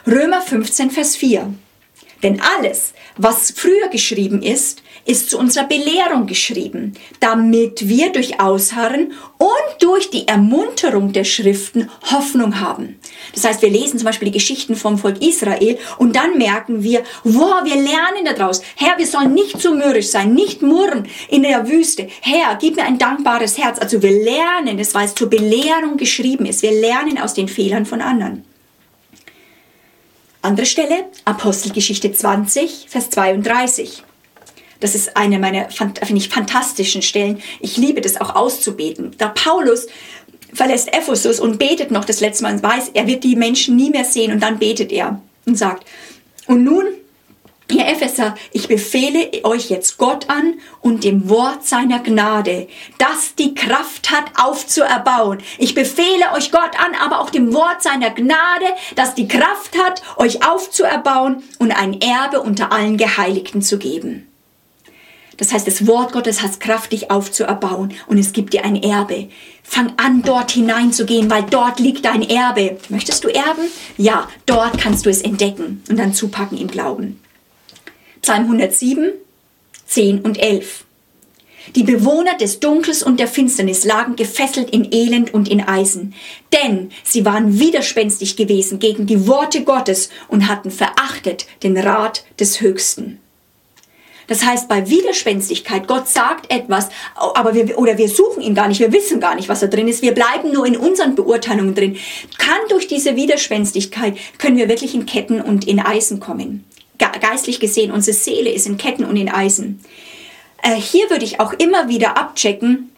Römer 0.07 0.41
15, 0.41 0.91
Vers 0.91 1.17
4. 1.17 1.53
Denn 2.25 2.41
alles, 2.57 2.95
was 3.19 3.53
früher 3.55 3.89
geschrieben 3.89 4.41
ist, 4.43 4.83
ist 5.05 5.29
zu 5.29 5.39
unserer 5.39 5.67
Belehrung 5.67 6.27
geschrieben, 6.27 6.95
damit 7.21 7.87
wir 7.87 8.11
durch 8.13 8.41
Ausharren 8.41 9.13
und 9.37 9.83
durch 9.83 10.09
die 10.09 10.27
Ermunterung 10.27 11.13
der 11.13 11.25
Schriften 11.25 11.91
Hoffnung 12.11 12.61
haben. 12.61 12.99
Das 13.35 13.45
heißt, 13.45 13.61
wir 13.61 13.69
lesen 13.69 13.99
zum 13.99 14.07
Beispiel 14.07 14.31
die 14.31 14.39
Geschichten 14.39 14.75
vom 14.75 14.97
Volk 14.97 15.23
Israel 15.23 15.77
und 15.99 16.17
dann 16.17 16.39
merken 16.39 16.83
wir, 16.83 17.05
wow, 17.25 17.63
wir 17.63 17.77
lernen 17.77 18.25
daraus. 18.25 18.63
Herr, 18.77 18.97
wir 18.97 19.07
sollen 19.07 19.35
nicht 19.35 19.61
zu 19.61 19.75
mürrisch 19.75 20.09
sein, 20.09 20.33
nicht 20.33 20.63
murren 20.63 21.07
in 21.29 21.43
der 21.43 21.69
Wüste. 21.69 22.09
Herr, 22.23 22.57
gib 22.59 22.77
mir 22.77 22.85
ein 22.85 22.97
dankbares 22.97 23.59
Herz. 23.59 23.79
Also 23.79 24.03
wir 24.03 24.13
lernen 24.13 24.79
es, 24.79 24.95
weil 24.95 25.05
es 25.05 25.15
zur 25.15 25.29
Belehrung 25.29 25.99
geschrieben 25.99 26.47
ist. 26.47 26.63
Wir 26.63 26.73
lernen 26.73 27.19
aus 27.19 27.35
den 27.35 27.49
Fehlern 27.49 27.85
von 27.85 28.01
anderen. 28.01 28.45
Andere 30.45 30.67
Stelle, 30.67 31.07
Apostelgeschichte 31.25 32.13
20, 32.13 32.85
Vers 32.91 33.09
32. 33.09 34.03
Das 34.79 34.95
ist 34.95 35.17
eine 35.17 35.39
meiner, 35.39 35.71
finde 35.71 36.17
ich, 36.17 36.29
fantastischen 36.29 37.01
Stellen. 37.01 37.41
Ich 37.61 37.79
liebe 37.79 38.03
das 38.03 38.21
auch 38.21 38.35
auszubeten. 38.37 39.13
Da 39.17 39.29
Paulus 39.29 39.87
verlässt 40.53 40.95
Ephesus 40.95 41.41
und 41.41 41.59
betet 41.59 41.91
noch 41.91 42.05
das 42.05 42.21
letzte 42.21 42.43
Mal 42.43 42.57
und 42.57 42.63
weiß, 42.63 42.91
er 42.93 43.07
wird 43.07 43.25
die 43.25 43.37
Menschen 43.37 43.77
nie 43.77 43.89
mehr 43.89 44.05
sehen 44.05 44.33
und 44.33 44.41
dann 44.41 44.59
betet 44.59 44.93
er 44.93 45.19
und 45.47 45.57
sagt, 45.57 45.87
und 46.47 46.63
nun 46.63 46.89
Ihr 47.71 47.87
Epheser, 47.87 48.35
ich 48.53 48.69
befehle 48.69 49.31
euch 49.43 49.71
jetzt 49.71 49.97
Gott 49.97 50.29
an 50.29 50.55
und 50.83 51.03
dem 51.03 51.31
Wort 51.31 51.65
seiner 51.65 51.99
Gnade, 51.99 52.69
das 52.99 53.35
die 53.37 53.55
Kraft 53.55 54.11
hat, 54.11 54.25
aufzuerbauen. 54.37 55.39
Ich 55.59 55.75
befehle 55.75 56.33
euch 56.35 56.51
Gott 56.51 56.79
an, 56.79 56.95
aber 57.03 57.21
auch 57.21 57.31
dem 57.31 57.55
Wort 57.55 57.83
seiner 57.83 58.11
Gnade, 58.11 58.67
das 58.97 59.15
die 59.15 59.29
Kraft 59.29 59.79
hat, 59.79 60.03
euch 60.17 60.47
aufzuerbauen 60.47 61.43
und 61.59 61.73
ein 61.73 62.01
Erbe 62.03 62.41
unter 62.41 62.71
allen 62.71 62.99
Geheiligten 62.99 63.63
zu 63.63 63.79
geben. 63.79 64.29
Das 65.39 65.53
heißt, 65.53 65.67
das 65.67 65.87
Wort 65.87 66.13
Gottes 66.13 66.43
hat 66.43 66.61
Kraft, 66.61 66.93
dich 66.93 67.11
aufzuerbauen 67.11 67.93
und 68.07 68.19
es 68.19 68.33
gibt 68.33 68.53
dir 68.53 68.65
ein 68.65 68.81
Erbe. 68.81 69.29
Fang 69.63 69.95
an, 69.97 70.23
dort 70.23 70.51
hineinzugehen, 70.51 71.31
weil 71.31 71.45
dort 71.45 71.81
liegt 71.81 72.05
dein 72.05 72.23
Erbe. 72.23 72.77
Möchtest 72.91 73.25
du 73.25 73.29
erben? 73.29 73.63
Ja, 73.97 74.29
dort 74.47 74.79
kannst 74.79 75.07
du 75.07 75.11
es 75.11 75.23
entdecken 75.23 75.83
und 75.89 75.99
dann 75.99 76.13
zupacken 76.13 76.59
im 76.59 76.69
Glauben. 76.69 77.24
Psalm 78.25 78.45
107, 78.45 79.13
10 79.87 80.23
und 80.23 80.41
11. 80.41 80.87
Die 81.77 81.83
Bewohner 81.83 82.39
des 82.39 82.59
Dunkels 82.59 83.03
und 83.03 83.21
der 83.21 83.29
Finsternis 83.29 83.85
lagen 83.85 84.17
gefesselt 84.17 84.71
in 84.71 84.91
Elend 84.95 85.35
und 85.35 85.47
in 85.47 85.61
Eisen, 85.61 86.15
denn 86.51 86.91
sie 87.03 87.27
waren 87.27 87.61
widerspenstig 87.61 88.37
gewesen 88.37 88.79
gegen 88.79 89.05
die 89.05 89.27
Worte 89.27 89.63
Gottes 89.63 90.09
und 90.29 90.49
hatten 90.49 90.71
verachtet 90.71 91.45
den 91.63 91.77
Rat 91.77 92.25
des 92.41 92.63
Höchsten. 92.63 93.19
Das 94.27 94.43
heißt, 94.43 94.71
bei 94.71 94.89
Widerspenstigkeit, 94.89 95.87
Gott 95.87 96.09
sagt 96.09 96.51
etwas, 96.51 96.89
aber 97.17 97.53
wir, 97.53 97.77
oder 97.77 97.99
wir 97.99 98.09
suchen 98.09 98.43
ihn 98.43 98.55
gar 98.55 98.69
nicht, 98.69 98.81
wir 98.81 98.95
wissen 98.95 99.21
gar 99.21 99.35
nicht, 99.35 99.51
was 99.51 99.61
da 99.61 99.67
drin 99.67 99.87
ist, 99.87 100.01
wir 100.01 100.15
bleiben 100.15 100.51
nur 100.51 100.65
in 100.65 100.79
unseren 100.79 101.15
Beurteilungen 101.15 101.75
drin. 101.75 101.99
Kann 102.39 102.57
durch 102.71 102.89
diese 102.89 103.17
Widerspenstigkeit, 103.17 104.17
können 104.39 104.57
wir 104.57 104.71
wirklich 104.71 104.95
in 104.95 105.05
Ketten 105.05 105.43
und 105.43 105.69
in 105.69 105.79
Eisen 105.79 106.21
kommen 106.21 106.65
geistlich 106.99 107.61
gesehen, 107.61 107.93
unsere 107.93 108.17
Seele 108.17 108.51
ist 108.51 108.67
in 108.67 108.77
Ketten 108.77 109.05
und 109.05 109.17
in 109.17 109.29
Eisen. 109.29 109.81
Äh, 110.63 110.77
hier 110.77 111.11
würde 111.11 111.25
ich 111.25 111.41
auch 111.41 111.53
immer 111.53 111.89
wieder 111.89 112.17
abchecken, 112.17 112.91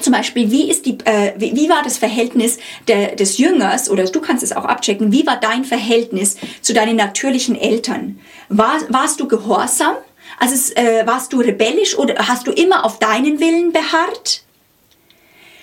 zum 0.00 0.12
Beispiel, 0.12 0.50
wie, 0.50 0.70
ist 0.70 0.86
die, 0.86 0.98
äh, 1.04 1.34
wie, 1.36 1.54
wie, 1.54 1.68
war 1.68 1.82
das 1.82 1.98
Verhältnis 1.98 2.58
der, 2.88 3.16
des 3.16 3.38
Jüngers, 3.38 3.90
oder 3.90 4.04
du 4.04 4.20
kannst 4.20 4.42
es 4.42 4.52
auch 4.52 4.64
abchecken, 4.64 5.12
wie 5.12 5.26
war 5.26 5.38
dein 5.38 5.64
Verhältnis 5.64 6.36
zu 6.62 6.72
deinen 6.72 6.96
natürlichen 6.96 7.56
Eltern? 7.56 8.18
War, 8.48 8.78
warst 8.88 9.20
du 9.20 9.28
gehorsam? 9.28 9.96
Also 10.38 10.74
äh, 10.74 11.06
warst 11.06 11.32
du 11.32 11.40
rebellisch 11.40 11.98
oder 11.98 12.28
hast 12.28 12.46
du 12.46 12.52
immer 12.52 12.84
auf 12.84 12.98
deinen 12.98 13.40
Willen 13.40 13.72
beharrt? 13.72 14.42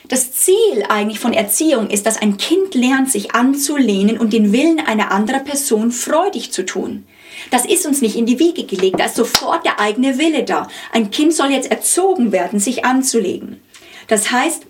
Das 0.08 0.32
Ziel 0.32 0.86
eigentlich 0.88 1.20
von 1.20 1.34
Erziehung 1.34 1.90
ist, 1.90 2.06
dass 2.06 2.22
ein 2.22 2.38
Kind 2.38 2.76
lernt, 2.76 3.12
sich 3.12 3.34
anzulehnen 3.34 4.18
und 4.18 4.34
den 4.34 4.54
Willen 4.54 4.80
einer 4.80 5.12
anderen 5.12 5.44
Person 5.44 5.92
freudig 5.92 6.52
zu 6.52 6.66
tun. 6.66 7.06
Das 7.52 7.66
ist 7.66 7.86
uns 7.86 8.02
nicht 8.02 8.16
in 8.16 8.26
die 8.26 8.40
Wiege 8.40 8.66
gelegt, 8.66 9.00
da 9.00 9.06
ist 9.06 9.16
sofort 9.16 9.66
der 9.66 9.80
eigene 9.80 10.18
Wille 10.18 10.44
da. 10.44 10.68
Ein 10.92 11.12
Kind 11.12 11.34
soll 11.34 11.52
jetzt 11.52 11.72
erzogen 11.72 12.32
werden, 12.32 12.60
sich 12.60 12.86
anzulegen. 12.86 13.62
Das 14.08 14.32
heißt, 14.32 14.64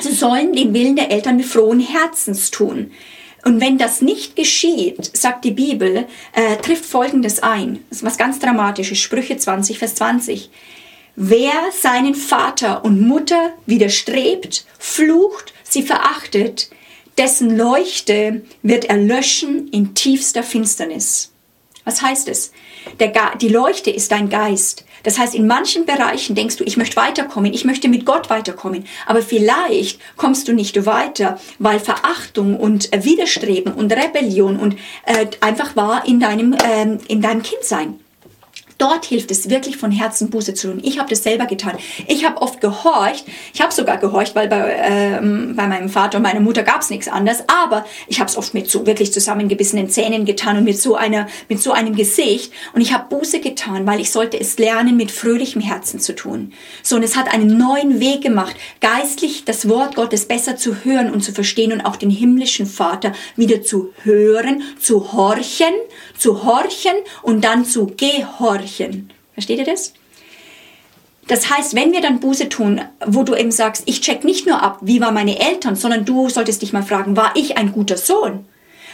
sie 0.00 0.12
sollen 0.12 0.52
den 0.52 0.74
Willen 0.74 0.96
der 0.96 1.10
Eltern 1.10 1.36
mit 1.36 1.46
frohen 1.46 1.80
Herzens 1.80 2.50
tun. 2.50 2.92
Und 3.44 3.60
wenn 3.60 3.78
das 3.78 4.02
nicht 4.02 4.34
geschieht, 4.34 5.16
sagt 5.16 5.44
die 5.44 5.52
Bibel, 5.52 6.06
äh, 6.32 6.56
trifft 6.56 6.84
Folgendes 6.84 7.42
ein. 7.42 7.84
Das 7.90 7.98
ist 7.98 8.04
was 8.04 8.18
ganz 8.18 8.40
Dramatisches. 8.40 8.98
Sprüche 8.98 9.36
20, 9.36 9.78
Vers 9.78 9.94
20. 9.94 10.50
Wer 11.14 11.52
seinen 11.70 12.16
Vater 12.16 12.84
und 12.84 13.00
Mutter 13.06 13.52
widerstrebt, 13.64 14.66
flucht, 14.78 15.54
sie 15.62 15.82
verachtet, 15.82 16.70
dessen 17.18 17.56
Leuchte 17.56 18.42
wird 18.62 18.86
erlöschen 18.86 19.68
in 19.68 19.94
tiefster 19.94 20.42
Finsternis. 20.42 21.32
Was 21.86 22.02
heißt 22.02 22.28
es? 22.28 22.52
Die 23.40 23.48
Leuchte 23.48 23.90
ist 23.90 24.10
dein 24.10 24.28
Geist. 24.28 24.84
Das 25.04 25.20
heißt, 25.20 25.36
in 25.36 25.46
manchen 25.46 25.86
Bereichen 25.86 26.34
denkst 26.34 26.56
du, 26.56 26.64
ich 26.64 26.76
möchte 26.76 26.96
weiterkommen, 26.96 27.54
ich 27.54 27.64
möchte 27.64 27.86
mit 27.88 28.04
Gott 28.04 28.28
weiterkommen. 28.28 28.84
Aber 29.06 29.22
vielleicht 29.22 30.00
kommst 30.16 30.48
du 30.48 30.52
nicht 30.52 30.84
weiter, 30.84 31.38
weil 31.60 31.78
Verachtung 31.78 32.56
und 32.56 32.90
Widerstreben 32.92 33.72
und 33.72 33.92
Rebellion 33.92 34.58
und 34.58 34.76
äh, 35.04 35.26
einfach 35.40 35.76
war 35.76 36.06
in 36.06 36.18
deinem, 36.18 36.54
äh, 36.54 36.98
in 37.06 37.22
deinem 37.22 37.44
Kindsein. 37.44 38.00
Dort 38.78 39.06
hilft 39.06 39.30
es 39.30 39.48
wirklich 39.48 39.78
von 39.78 39.90
Herzen 39.90 40.28
Buße 40.28 40.52
zu 40.54 40.68
tun. 40.68 40.80
Ich 40.82 40.98
habe 40.98 41.08
das 41.08 41.22
selber 41.22 41.46
getan. 41.46 41.76
Ich 42.08 42.26
habe 42.26 42.42
oft 42.42 42.60
gehorcht. 42.60 43.24
Ich 43.54 43.62
habe 43.62 43.72
sogar 43.72 43.96
gehorcht, 43.96 44.34
weil 44.34 44.48
bei, 44.48 44.76
ähm, 44.78 45.54
bei 45.56 45.66
meinem 45.66 45.88
Vater 45.88 46.18
und 46.18 46.22
meiner 46.22 46.40
Mutter 46.40 46.62
gab 46.62 46.82
es 46.82 46.90
nichts 46.90 47.08
anderes. 47.08 47.44
Aber 47.48 47.86
ich 48.06 48.20
habe 48.20 48.28
es 48.28 48.36
oft 48.36 48.52
mit 48.52 48.70
so 48.70 48.86
wirklich 48.86 49.12
zusammengebissenen 49.12 49.88
Zähnen 49.88 50.26
getan 50.26 50.58
und 50.58 50.64
mit 50.64 50.78
so 50.78 50.94
einer 50.94 51.26
mit 51.48 51.60
so 51.60 51.72
einem 51.72 51.94
Gesicht. 51.94 52.52
Und 52.74 52.82
ich 52.82 52.92
habe 52.92 53.08
Buße 53.08 53.40
getan, 53.40 53.86
weil 53.86 54.00
ich 54.00 54.10
sollte 54.10 54.38
es 54.38 54.58
lernen, 54.58 54.96
mit 54.96 55.10
fröhlichem 55.10 55.62
Herzen 55.62 55.98
zu 55.98 56.14
tun. 56.14 56.52
So 56.82 56.96
und 56.96 57.02
es 57.02 57.16
hat 57.16 57.32
einen 57.32 57.56
neuen 57.56 58.00
Weg 58.00 58.20
gemacht, 58.22 58.56
geistlich 58.80 59.44
das 59.44 59.68
Wort 59.68 59.96
Gottes 59.96 60.26
besser 60.26 60.56
zu 60.56 60.84
hören 60.84 61.10
und 61.10 61.22
zu 61.22 61.32
verstehen 61.32 61.72
und 61.72 61.80
auch 61.80 61.96
den 61.96 62.10
himmlischen 62.10 62.66
Vater 62.66 63.12
wieder 63.36 63.62
zu 63.62 63.92
hören, 64.02 64.62
zu 64.78 65.12
horchen, 65.12 65.74
zu 66.18 66.44
horchen 66.44 66.96
und 67.22 67.44
dann 67.44 67.64
zu 67.64 67.92
gehorchen. 67.96 69.12
Versteht 69.34 69.58
ihr 69.58 69.64
das? 69.64 69.92
Das 71.28 71.50
heißt, 71.50 71.74
wenn 71.74 71.92
wir 71.92 72.00
dann 72.00 72.20
Buße 72.20 72.48
tun, 72.48 72.80
wo 73.04 73.24
du 73.24 73.34
eben 73.34 73.50
sagst, 73.50 73.82
ich 73.86 74.00
check 74.00 74.24
nicht 74.24 74.46
nur 74.46 74.62
ab, 74.62 74.78
wie 74.82 75.00
waren 75.00 75.14
meine 75.14 75.40
Eltern, 75.40 75.74
sondern 75.74 76.04
du 76.04 76.28
solltest 76.28 76.62
dich 76.62 76.72
mal 76.72 76.84
fragen, 76.84 77.16
war 77.16 77.32
ich 77.34 77.56
ein 77.56 77.72
guter 77.72 77.96
Sohn? 77.96 78.46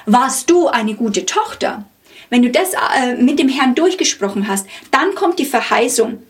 Warst 0.07 0.49
du 0.51 0.69
eine 0.69 0.95
gute 0.95 1.27
Tochter? 1.27 1.85
Wenn 2.31 2.43
du 2.43 2.51
das 2.51 2.73
äh, 2.73 3.17
mit 3.17 3.39
dem 3.39 3.51
Herrn 3.51 3.75
durchgesprochen 3.75 4.49
hast, 4.49 4.67
dann 4.91 5.15
kommt 5.15 5.39
die 5.39 5.45
Verheißung 5.45 6.23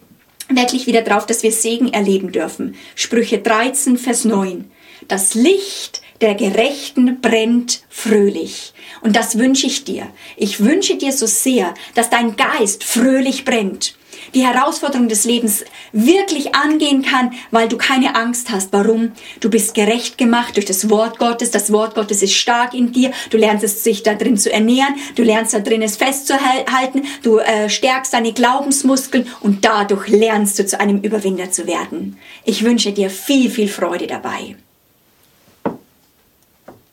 wirklich 0.48 0.86
wieder 0.86 1.02
drauf, 1.02 1.26
dass 1.26 1.44
wir 1.44 1.52
Segen 1.52 1.92
erleben 1.92 2.32
dürfen. 2.32 2.74
Sprüche 2.96 3.38
13, 3.38 3.96
Vers 3.96 4.24
9. 4.24 4.70
Das 5.08 5.34
Licht 5.34 6.02
der 6.20 6.34
Gerechten 6.34 7.20
brennt 7.20 7.82
fröhlich. 7.88 8.72
Und 9.00 9.16
das 9.16 9.38
wünsche 9.38 9.66
ich 9.66 9.84
dir. 9.84 10.06
Ich 10.36 10.60
wünsche 10.60 10.96
dir 10.96 11.12
so 11.12 11.26
sehr, 11.26 11.74
dass 11.94 12.10
dein 12.10 12.36
Geist 12.36 12.84
fröhlich 12.84 13.44
brennt. 13.44 13.96
Die 14.34 14.46
Herausforderung 14.46 15.08
des 15.08 15.24
Lebens 15.24 15.64
wirklich 15.92 16.54
angehen 16.54 17.02
kann, 17.02 17.32
weil 17.50 17.68
du 17.68 17.76
keine 17.76 18.14
Angst 18.14 18.50
hast. 18.50 18.72
Warum? 18.72 19.12
Du 19.40 19.50
bist 19.50 19.74
gerecht 19.74 20.16
gemacht 20.16 20.56
durch 20.56 20.64
das 20.64 20.88
Wort 20.88 21.18
Gottes. 21.18 21.50
Das 21.50 21.72
Wort 21.72 21.94
Gottes 21.94 22.22
ist 22.22 22.34
stark 22.34 22.72
in 22.72 22.92
dir. 22.92 23.10
Du 23.30 23.36
lernst 23.36 23.64
es, 23.64 23.82
sich 23.84 24.02
da 24.02 24.14
drin 24.14 24.38
zu 24.38 24.50
ernähren. 24.50 24.94
Du 25.16 25.22
lernst 25.22 25.54
da 25.54 25.58
drin 25.58 25.82
es 25.82 25.96
festzuhalten. 25.96 27.02
Du 27.22 27.38
äh, 27.38 27.68
stärkst 27.68 28.14
deine 28.14 28.32
Glaubensmuskeln 28.32 29.26
und 29.40 29.64
dadurch 29.64 30.08
lernst 30.08 30.58
du 30.58 30.66
zu 30.66 30.80
einem 30.80 31.00
Überwinder 31.00 31.50
zu 31.50 31.66
werden. 31.66 32.16
Ich 32.44 32.64
wünsche 32.64 32.92
dir 32.92 33.10
viel, 33.10 33.50
viel 33.50 33.68
Freude 33.68 34.06
dabei. 34.06 34.56